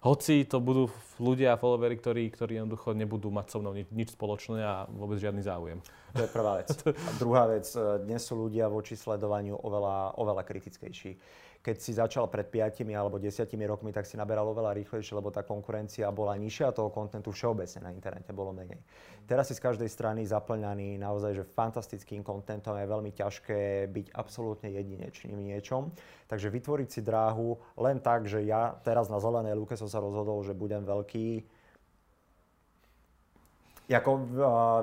hoci 0.06 0.46
to 0.46 0.62
budú 0.62 0.86
ľudia 1.18 1.56
a 1.56 1.60
followery, 1.60 1.98
ktorí, 1.98 2.30
ktorí 2.30 2.62
jednoducho 2.62 2.94
nebudú 2.94 3.32
mať 3.32 3.46
so 3.50 3.58
mnou 3.58 3.74
nič, 3.74 3.88
nič 3.90 4.08
spoločné 4.14 4.62
a 4.62 4.74
vôbec 4.86 5.18
žiadny 5.18 5.42
záujem. 5.42 5.82
To 6.14 6.22
je 6.22 6.30
prvá 6.30 6.62
vec. 6.62 6.70
A 7.08 7.10
druhá 7.18 7.44
vec, 7.50 7.66
e, 7.74 8.06
dnes 8.06 8.22
sú 8.22 8.38
ľudia 8.38 8.70
voči 8.70 8.94
sledovaniu 8.94 9.58
oveľa, 9.58 10.14
oveľa 10.20 10.42
kritickejší 10.46 11.18
keď 11.66 11.76
si 11.82 11.98
začal 11.98 12.30
pred 12.30 12.46
5 12.46 12.86
alebo 12.94 13.18
10 13.18 13.42
rokmi, 13.66 13.90
tak 13.90 14.06
si 14.06 14.14
naberal 14.14 14.46
oveľa 14.46 14.78
rýchlejšie, 14.78 15.18
lebo 15.18 15.34
tá 15.34 15.42
konkurencia 15.42 16.06
bola 16.14 16.38
nižšia 16.38 16.70
a 16.70 16.76
toho 16.78 16.94
kontentu 16.94 17.34
všeobecne 17.34 17.82
na 17.82 17.90
internete 17.90 18.30
bolo 18.30 18.54
menej. 18.54 18.78
Teraz 19.26 19.50
si 19.50 19.58
z 19.58 19.66
každej 19.66 19.90
strany 19.90 20.22
zaplňaný 20.22 20.94
naozaj 21.02 21.42
že 21.42 21.42
fantastickým 21.42 22.22
kontentom 22.22 22.78
je 22.78 22.86
veľmi 22.86 23.10
ťažké 23.10 23.90
byť 23.90 24.06
absolútne 24.14 24.70
jedinečným 24.70 25.42
niečom. 25.42 25.90
Takže 26.30 26.54
vytvoriť 26.54 26.88
si 26.88 27.00
dráhu 27.02 27.58
len 27.82 27.98
tak, 27.98 28.30
že 28.30 28.46
ja 28.46 28.78
teraz 28.86 29.10
na 29.10 29.18
zelenej 29.18 29.58
lúke 29.58 29.74
som 29.74 29.90
sa 29.90 29.98
rozhodol, 29.98 30.46
že 30.46 30.54
budem 30.54 30.86
veľký, 30.86 31.42
Jako, 33.86 34.10
uh, 34.14 34.22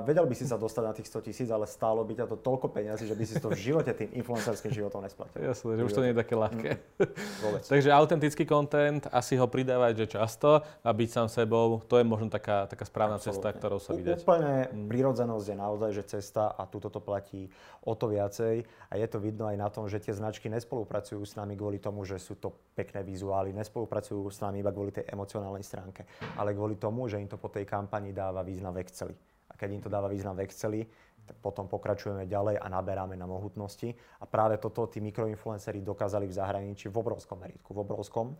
vedel 0.00 0.24
by 0.24 0.32
si 0.32 0.48
sa 0.48 0.56
dostať 0.56 0.84
na 0.84 0.96
tých 0.96 1.12
100 1.12 1.28
tisíc, 1.28 1.48
ale 1.52 1.68
stálo 1.68 2.00
by 2.08 2.24
ťa 2.24 2.24
to 2.24 2.40
toľko 2.40 2.72
peniazy, 2.72 3.04
že 3.04 3.12
by 3.12 3.24
si 3.28 3.36
to 3.36 3.52
v 3.52 3.60
živote 3.60 3.92
tým 3.92 4.08
influencerským 4.16 4.72
životom 4.72 5.04
nesplatil. 5.04 5.44
Jasne, 5.44 5.76
že 5.76 5.84
už 5.84 5.92
to 5.92 6.00
nie 6.00 6.16
je 6.16 6.18
také 6.24 6.32
ľahké. 6.32 6.70
Mm, 6.72 7.60
Takže 7.76 7.92
autentický 7.92 8.48
content, 8.48 9.04
asi 9.12 9.36
ho 9.36 9.44
pridávať, 9.44 10.08
že 10.08 10.16
často 10.16 10.64
a 10.64 10.88
byť 10.88 11.08
sám 11.12 11.28
sebou, 11.28 11.84
to 11.84 12.00
je 12.00 12.04
možno 12.08 12.32
taká, 12.32 12.64
taká 12.64 12.88
správna 12.88 13.20
Absolutne. 13.20 13.44
cesta, 13.44 13.48
ktorou 13.52 13.76
sa 13.76 13.92
vydať. 13.92 14.24
Úplne 14.24 14.54
mm. 14.72 14.88
prírodzenosť 14.88 15.46
je 15.52 15.56
naozaj, 15.60 15.90
že 15.92 16.02
cesta 16.08 16.56
a 16.56 16.64
túto 16.64 16.88
to 16.88 17.04
platí 17.04 17.52
o 17.84 17.92
to 17.92 18.08
viacej 18.08 18.64
a 18.88 18.92
je 18.96 19.04
to 19.04 19.20
vidno 19.20 19.52
aj 19.52 19.56
na 19.60 19.68
tom, 19.68 19.84
že 19.84 20.00
tie 20.00 20.16
značky 20.16 20.48
nespolupracujú 20.48 21.20
s 21.20 21.36
nami 21.36 21.60
kvôli 21.60 21.76
tomu, 21.76 22.08
že 22.08 22.16
sú 22.16 22.40
to 22.40 22.72
pekné 22.72 23.04
vizuály, 23.04 23.52
nespolupracujú 23.52 24.32
s 24.32 24.40
nami 24.40 24.64
iba 24.64 24.72
kvôli 24.72 24.96
tej 24.96 25.12
emocionálnej 25.12 25.60
stránke, 25.60 26.08
ale 26.40 26.56
kvôli 26.56 26.80
tomu, 26.80 27.04
že 27.04 27.20
im 27.20 27.28
to 27.28 27.36
po 27.36 27.52
tej 27.52 27.68
kampani 27.68 28.16
dáva 28.16 28.40
význam 28.40 28.72
Exceli. 28.94 29.18
A 29.50 29.58
keď 29.58 29.68
im 29.74 29.82
to 29.82 29.90
dáva 29.90 30.06
význam 30.06 30.38
v 30.38 30.46
Exceli, 30.46 30.86
tak 31.26 31.34
potom 31.42 31.66
pokračujeme 31.66 32.30
ďalej 32.30 32.62
a 32.62 32.66
naberáme 32.70 33.18
na 33.18 33.26
mohutnosti. 33.26 33.90
A 34.22 34.24
práve 34.30 34.62
toto 34.62 34.86
tí 34.86 35.02
mikroinfluenceri 35.02 35.82
dokázali 35.82 36.30
v 36.30 36.36
zahraničí 36.38 36.86
v 36.86 37.00
obrovskom 37.02 37.42
meritku, 37.42 37.74
v 37.74 37.82
obrovskom. 37.82 38.38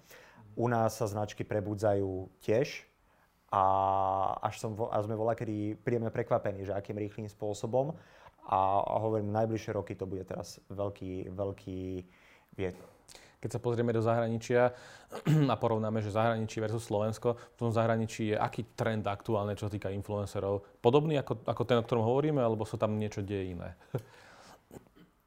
U 0.55 0.71
nás 0.71 0.95
sa 0.95 1.11
značky 1.11 1.43
prebudzajú 1.43 2.31
tiež 2.39 2.87
a 3.51 3.63
až, 4.47 4.63
som, 4.63 4.79
až 4.95 5.11
sme 5.11 5.19
voľa 5.19 5.35
kedy 5.35 5.83
príjemne 5.83 6.15
prekvapení, 6.15 6.63
že 6.63 6.77
akým 6.77 6.95
rýchlým 6.95 7.27
spôsobom. 7.27 7.99
A, 8.47 8.85
a 8.85 8.95
hovorím, 9.03 9.35
najbližšie 9.35 9.75
roky 9.75 9.99
to 9.99 10.07
bude 10.07 10.23
teraz 10.29 10.63
veľký, 10.71 11.35
veľký 11.35 11.83
vietor 12.55 12.94
keď 13.45 13.51
sa 13.53 13.61
pozrieme 13.61 13.93
do 13.93 14.01
zahraničia 14.01 14.73
a 15.53 15.55
porovnáme, 15.61 16.01
že 16.01 16.09
zahraničí 16.09 16.65
versus 16.65 16.89
Slovensko, 16.89 17.37
v 17.37 17.59
tom 17.61 17.69
zahraničí 17.69 18.33
je 18.33 18.37
aký 18.41 18.73
trend 18.73 19.05
aktuálne, 19.05 19.53
čo 19.53 19.69
sa 19.69 19.73
týka 19.77 19.93
influencerov? 19.93 20.81
Podobný 20.81 21.21
ako, 21.21 21.45
ako 21.45 21.63
ten, 21.69 21.77
o 21.77 21.85
ktorom 21.85 22.09
hovoríme, 22.09 22.41
alebo 22.41 22.65
sa 22.65 22.81
tam 22.81 22.97
niečo 22.97 23.21
deje 23.21 23.53
iné? 23.53 23.77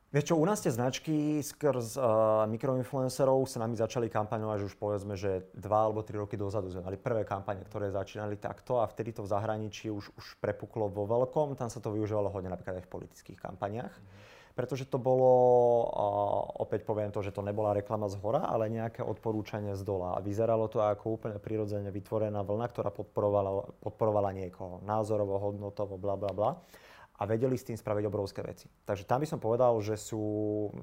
Vieš 0.08 0.34
čo, 0.34 0.39
u 0.39 0.47
nás 0.47 0.63
tie 0.63 0.71
značky 0.71 1.43
skrz 1.43 1.99
uh, 1.99 2.47
mikroinfluencerov 2.49 3.43
sa 3.45 3.62
nami 3.62 3.75
začali 3.75 4.08
kampaňovať 4.08 4.60
už 4.65 4.73
povedzme, 4.80 5.19
že 5.19 5.51
dva 5.51 5.84
alebo 5.84 5.99
tri 6.01 6.15
roky 6.15 6.39
dozadu 6.39 6.71
sme 6.71 6.89
mali 6.89 6.97
prvé 6.97 7.27
kampane, 7.27 7.62
ktoré 7.67 7.91
začínali 7.91 8.39
takto 8.39 8.80
a 8.80 8.88
vtedy 8.88 9.12
to 9.12 9.27
v 9.27 9.36
zahraničí 9.36 9.91
už, 9.91 10.15
už 10.15 10.25
prepuklo 10.39 10.88
vo 10.88 11.06
veľkom. 11.06 11.60
Tam 11.60 11.67
sa 11.67 11.84
to 11.84 11.91
využívalo 11.91 12.32
hodne 12.32 12.49
napríklad 12.49 12.80
aj 12.82 12.88
v 12.88 12.93
politických 12.97 13.38
kampaniách. 13.38 13.93
Mm-hmm 13.93 14.37
pretože 14.58 14.89
to 14.89 14.98
bolo, 14.98 15.30
opäť 16.58 16.82
poviem 16.82 17.13
to, 17.13 17.22
že 17.22 17.30
to 17.30 17.46
nebola 17.46 17.78
reklama 17.78 18.10
z 18.10 18.17
hora, 18.17 18.41
ale 18.50 18.74
nejaké 18.74 19.06
odporúčanie 19.06 19.78
z 19.78 19.86
dola. 19.86 20.17
A 20.17 20.24
vyzeralo 20.26 20.65
to 20.65 20.82
ako 20.82 21.22
úplne 21.22 21.38
prirodzene 21.38 21.93
vytvorená 21.93 22.41
vlna, 22.41 22.65
ktorá 22.74 22.89
podporovala, 22.89 23.70
podporovala 23.86 24.34
niekoho 24.34 24.82
názorovo, 24.82 25.38
hodnotovo, 25.38 26.02
bla 26.02 26.17
bla 26.17 26.34
bla 26.34 26.52
a 27.17 27.26
vedeli 27.26 27.58
s 27.58 27.65
tým 27.65 27.78
spraviť 27.78 28.06
obrovské 28.06 28.46
veci. 28.46 28.70
Takže 28.70 29.10
tam 29.10 29.26
by 29.26 29.28
som 29.30 29.41
povedal, 29.41 29.74
že 29.82 29.98
sú, 29.98 30.22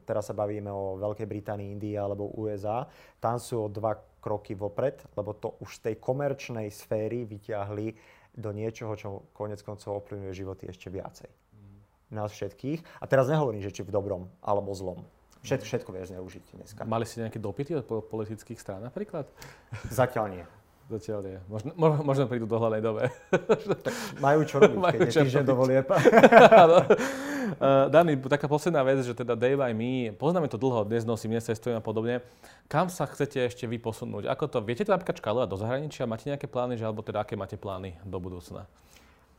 teraz 0.03 0.27
sa 0.27 0.35
bavíme 0.35 0.67
o 0.67 0.99
Veľkej 0.99 1.31
Británii, 1.31 1.71
Indii 1.71 1.95
alebo 1.95 2.35
USA, 2.35 2.87
tam 3.23 3.39
sú 3.39 3.67
o 3.67 3.71
dva 3.71 3.95
kroky 4.19 4.59
vopred, 4.59 4.99
lebo 5.15 5.39
to 5.39 5.55
už 5.63 5.79
z 5.79 5.83
tej 5.91 5.95
komerčnej 6.03 6.67
sféry 6.75 7.23
vyťahli 7.23 7.87
do 8.35 8.51
niečoho, 8.51 8.99
čo 8.99 9.31
konec 9.31 9.63
koncov 9.63 10.03
ovplyvňuje 10.03 10.35
životy 10.35 10.67
ešte 10.67 10.91
viacej. 10.91 11.44
Nás 12.15 12.31
všetkých. 12.31 13.03
A 13.03 13.05
teraz 13.11 13.27
nehovorím, 13.27 13.61
že 13.61 13.75
či 13.75 13.83
v 13.83 13.91
dobrom 13.91 14.31
alebo 14.39 14.71
zlom. 14.73 15.03
Všetko, 15.45 15.67
všetko 15.69 15.91
vieš 15.93 16.09
zneužiť 16.15 16.45
dneska. 16.57 16.81
Mali 16.89 17.05
ste 17.05 17.27
nejaké 17.27 17.37
dopity 17.37 17.77
od 17.77 17.85
politických 17.85 18.57
strán 18.57 18.81
napríklad? 18.81 19.29
Zatiaľ 19.93 20.33
nie. 20.33 20.45
Zatiaľ 20.89 21.21
nie. 21.25 21.39
Možno, 21.49 21.73
možno 22.05 22.29
prídu 22.29 22.45
do 22.45 22.61
hľadnej 22.61 22.85
dobe. 22.85 23.09
tak 23.85 23.95
majú 24.21 24.45
čo 24.45 24.61
robiť, 24.61 24.77
majú 24.77 24.99
keď 25.01 25.09
je 25.09 25.25
týždeň 25.25 25.45
dovolie. 25.45 25.81
Uh, 25.81 27.89
Dani, 27.93 28.21
taká 28.21 28.45
posledná 28.45 28.85
vec, 28.85 29.01
že 29.01 29.17
teda 29.17 29.33
Day 29.33 29.57
by 29.57 29.73
Me, 29.73 30.13
poznáme 30.13 30.49
to 30.49 30.61
dlho, 30.61 30.85
dnes 30.85 31.09
nosím, 31.09 31.37
dnes 31.37 31.49
cestujem 31.49 31.77
a 31.77 31.85
podobne. 31.85 32.21
Kam 32.69 32.93
sa 32.93 33.09
chcete 33.09 33.49
ešte 33.49 33.65
vy 33.65 33.81
posunúť? 33.81 34.29
Ako 34.29 34.49
to, 34.49 34.61
viete 34.61 34.85
to 34.85 34.93
napríklad 34.93 35.21
škálovať 35.21 35.49
do 35.49 35.57
zahraničia? 35.57 36.05
Máte 36.05 36.29
nejaké 36.29 36.49
plány, 36.49 36.77
že, 36.77 36.85
alebo 36.85 37.01
teda 37.01 37.25
aké 37.25 37.33
máte 37.33 37.57
plány 37.57 37.97
do 38.05 38.21
budúcna? 38.21 38.69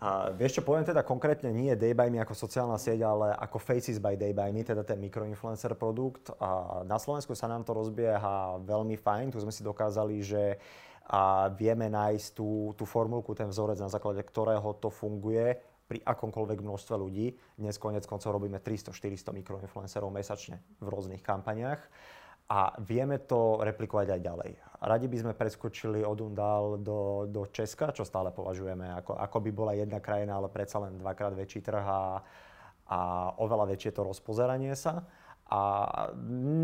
A 0.06 0.30
vieš 0.30 0.62
čo, 0.62 0.62
poviem 0.62 0.86
teda 0.86 1.02
konkrétne 1.02 1.50
nie 1.50 1.74
Day 1.74 1.98
by 1.98 2.14
Me 2.14 2.22
ako 2.22 2.38
sociálna 2.38 2.78
sieť, 2.78 3.02
ale 3.02 3.34
ako 3.42 3.58
Faces 3.58 3.98
by 3.98 4.14
Day 4.14 4.38
by 4.38 4.54
Me, 4.54 4.62
teda 4.62 4.86
ten 4.86 5.02
mikroinfluencer 5.02 5.74
produkt. 5.74 6.30
A 6.38 6.86
na 6.86 7.02
Slovensku 7.02 7.34
sa 7.34 7.50
nám 7.50 7.66
to 7.66 7.74
rozbieha 7.74 8.62
veľmi 8.62 9.02
fajn, 9.02 9.34
tu 9.34 9.42
sme 9.42 9.50
si 9.50 9.66
dokázali, 9.66 10.22
že 10.22 10.62
a 11.06 11.54
vieme 11.54 11.86
nájsť 11.86 12.34
tú, 12.34 12.74
tú 12.74 12.86
formulku, 12.86 13.38
ten 13.38 13.50
vzorec, 13.50 13.78
na 13.78 13.90
základe 13.90 14.26
ktorého 14.26 14.74
to 14.82 14.90
funguje 14.90 15.58
pri 15.86 16.02
akomkoľvek 16.02 16.66
množstve 16.66 16.96
ľudí. 16.98 17.38
Dnes 17.62 17.78
konec 17.78 18.10
koncov 18.10 18.34
robíme 18.34 18.58
300-400 18.58 19.30
mikroinfluencerov 19.42 20.10
mesačne 20.10 20.62
v 20.82 20.88
rôznych 20.90 21.22
kampaniách 21.22 21.82
a 22.46 22.78
vieme 22.78 23.18
to 23.26 23.58
replikovať 23.66 24.08
aj 24.14 24.22
ďalej. 24.22 24.52
Radi 24.86 25.08
by 25.10 25.18
sme 25.18 25.34
preskočili 25.34 26.06
od 26.06 26.22
Undal 26.22 26.78
do, 26.78 27.26
do 27.26 27.50
Česka, 27.50 27.90
čo 27.90 28.06
stále 28.06 28.30
považujeme 28.30 28.86
ako, 29.02 29.18
ako 29.18 29.38
by 29.42 29.52
bola 29.52 29.74
jedna 29.74 29.98
krajina, 29.98 30.38
ale 30.38 30.54
predsa 30.54 30.78
len 30.78 31.02
dvakrát 31.02 31.34
väčší 31.34 31.66
trh 31.66 31.82
a, 31.82 32.22
a 32.86 33.00
oveľa 33.42 33.74
väčšie 33.74 33.98
to 33.98 34.06
rozpozeranie 34.06 34.78
sa. 34.78 35.02
A 35.46 35.62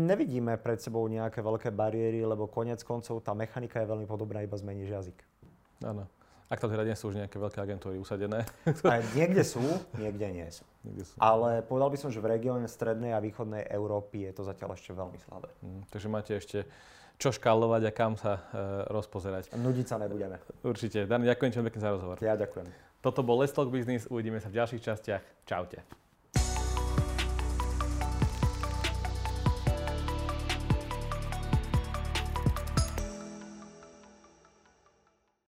nevidíme 0.06 0.58
pred 0.58 0.78
sebou 0.78 1.06
nejaké 1.06 1.38
veľké 1.38 1.70
bariéry, 1.70 2.22
lebo 2.26 2.50
konec 2.50 2.82
koncov 2.82 3.22
tá 3.22 3.34
mechanika 3.34 3.82
je 3.82 3.90
veľmi 3.90 4.06
podobná, 4.06 4.42
iba 4.42 4.58
zmeníš 4.58 4.90
jazyk. 4.90 5.18
Áno. 5.82 6.06
Ak 6.52 6.60
tam 6.60 6.68
teda 6.68 6.84
nie 6.84 6.92
sú 6.92 7.08
už 7.08 7.16
nejaké 7.16 7.40
veľké 7.40 7.64
agentúry 7.64 7.96
usadené. 7.96 8.44
A 8.84 9.00
niekde 9.16 9.40
sú, 9.40 9.64
niekde 9.96 10.28
nie 10.28 10.44
sú. 10.52 10.68
Niekde 10.84 11.08
sú. 11.08 11.16
Ale 11.16 11.64
povedal 11.64 11.88
by 11.88 11.96
som, 11.96 12.12
že 12.12 12.20
v 12.20 12.28
regióne 12.28 12.68
strednej 12.68 13.16
a 13.16 13.24
východnej 13.24 13.64
Európy 13.72 14.28
je 14.28 14.36
to 14.36 14.44
zatiaľ 14.44 14.76
ešte 14.76 14.92
veľmi 14.92 15.16
slabé. 15.16 15.48
Mm, 15.64 15.88
takže 15.88 16.08
máte 16.12 16.36
ešte 16.36 16.68
čo 17.16 17.32
škálovať 17.32 17.88
a 17.88 17.92
kam 17.96 18.20
sa 18.20 18.44
e, 18.52 18.60
rozpozerať. 18.92 19.56
Nudiť 19.56 19.86
sa 19.88 19.96
nebudeme. 19.96 20.36
Určite. 20.60 21.08
Dan, 21.08 21.24
ďakujem 21.24 21.50
ti 21.54 21.58
pekne 21.64 21.80
za 21.80 21.90
rozhovor. 21.96 22.20
Ja 22.20 22.36
ďakujem. 22.36 22.68
Toto 23.00 23.24
bol 23.24 23.40
Let's 23.40 23.56
Talk 23.56 23.72
Business, 23.72 24.04
uvidíme 24.12 24.36
sa 24.36 24.52
v 24.52 24.60
ďalších 24.60 24.82
častiach. 24.84 25.24
Čaute. 25.48 26.01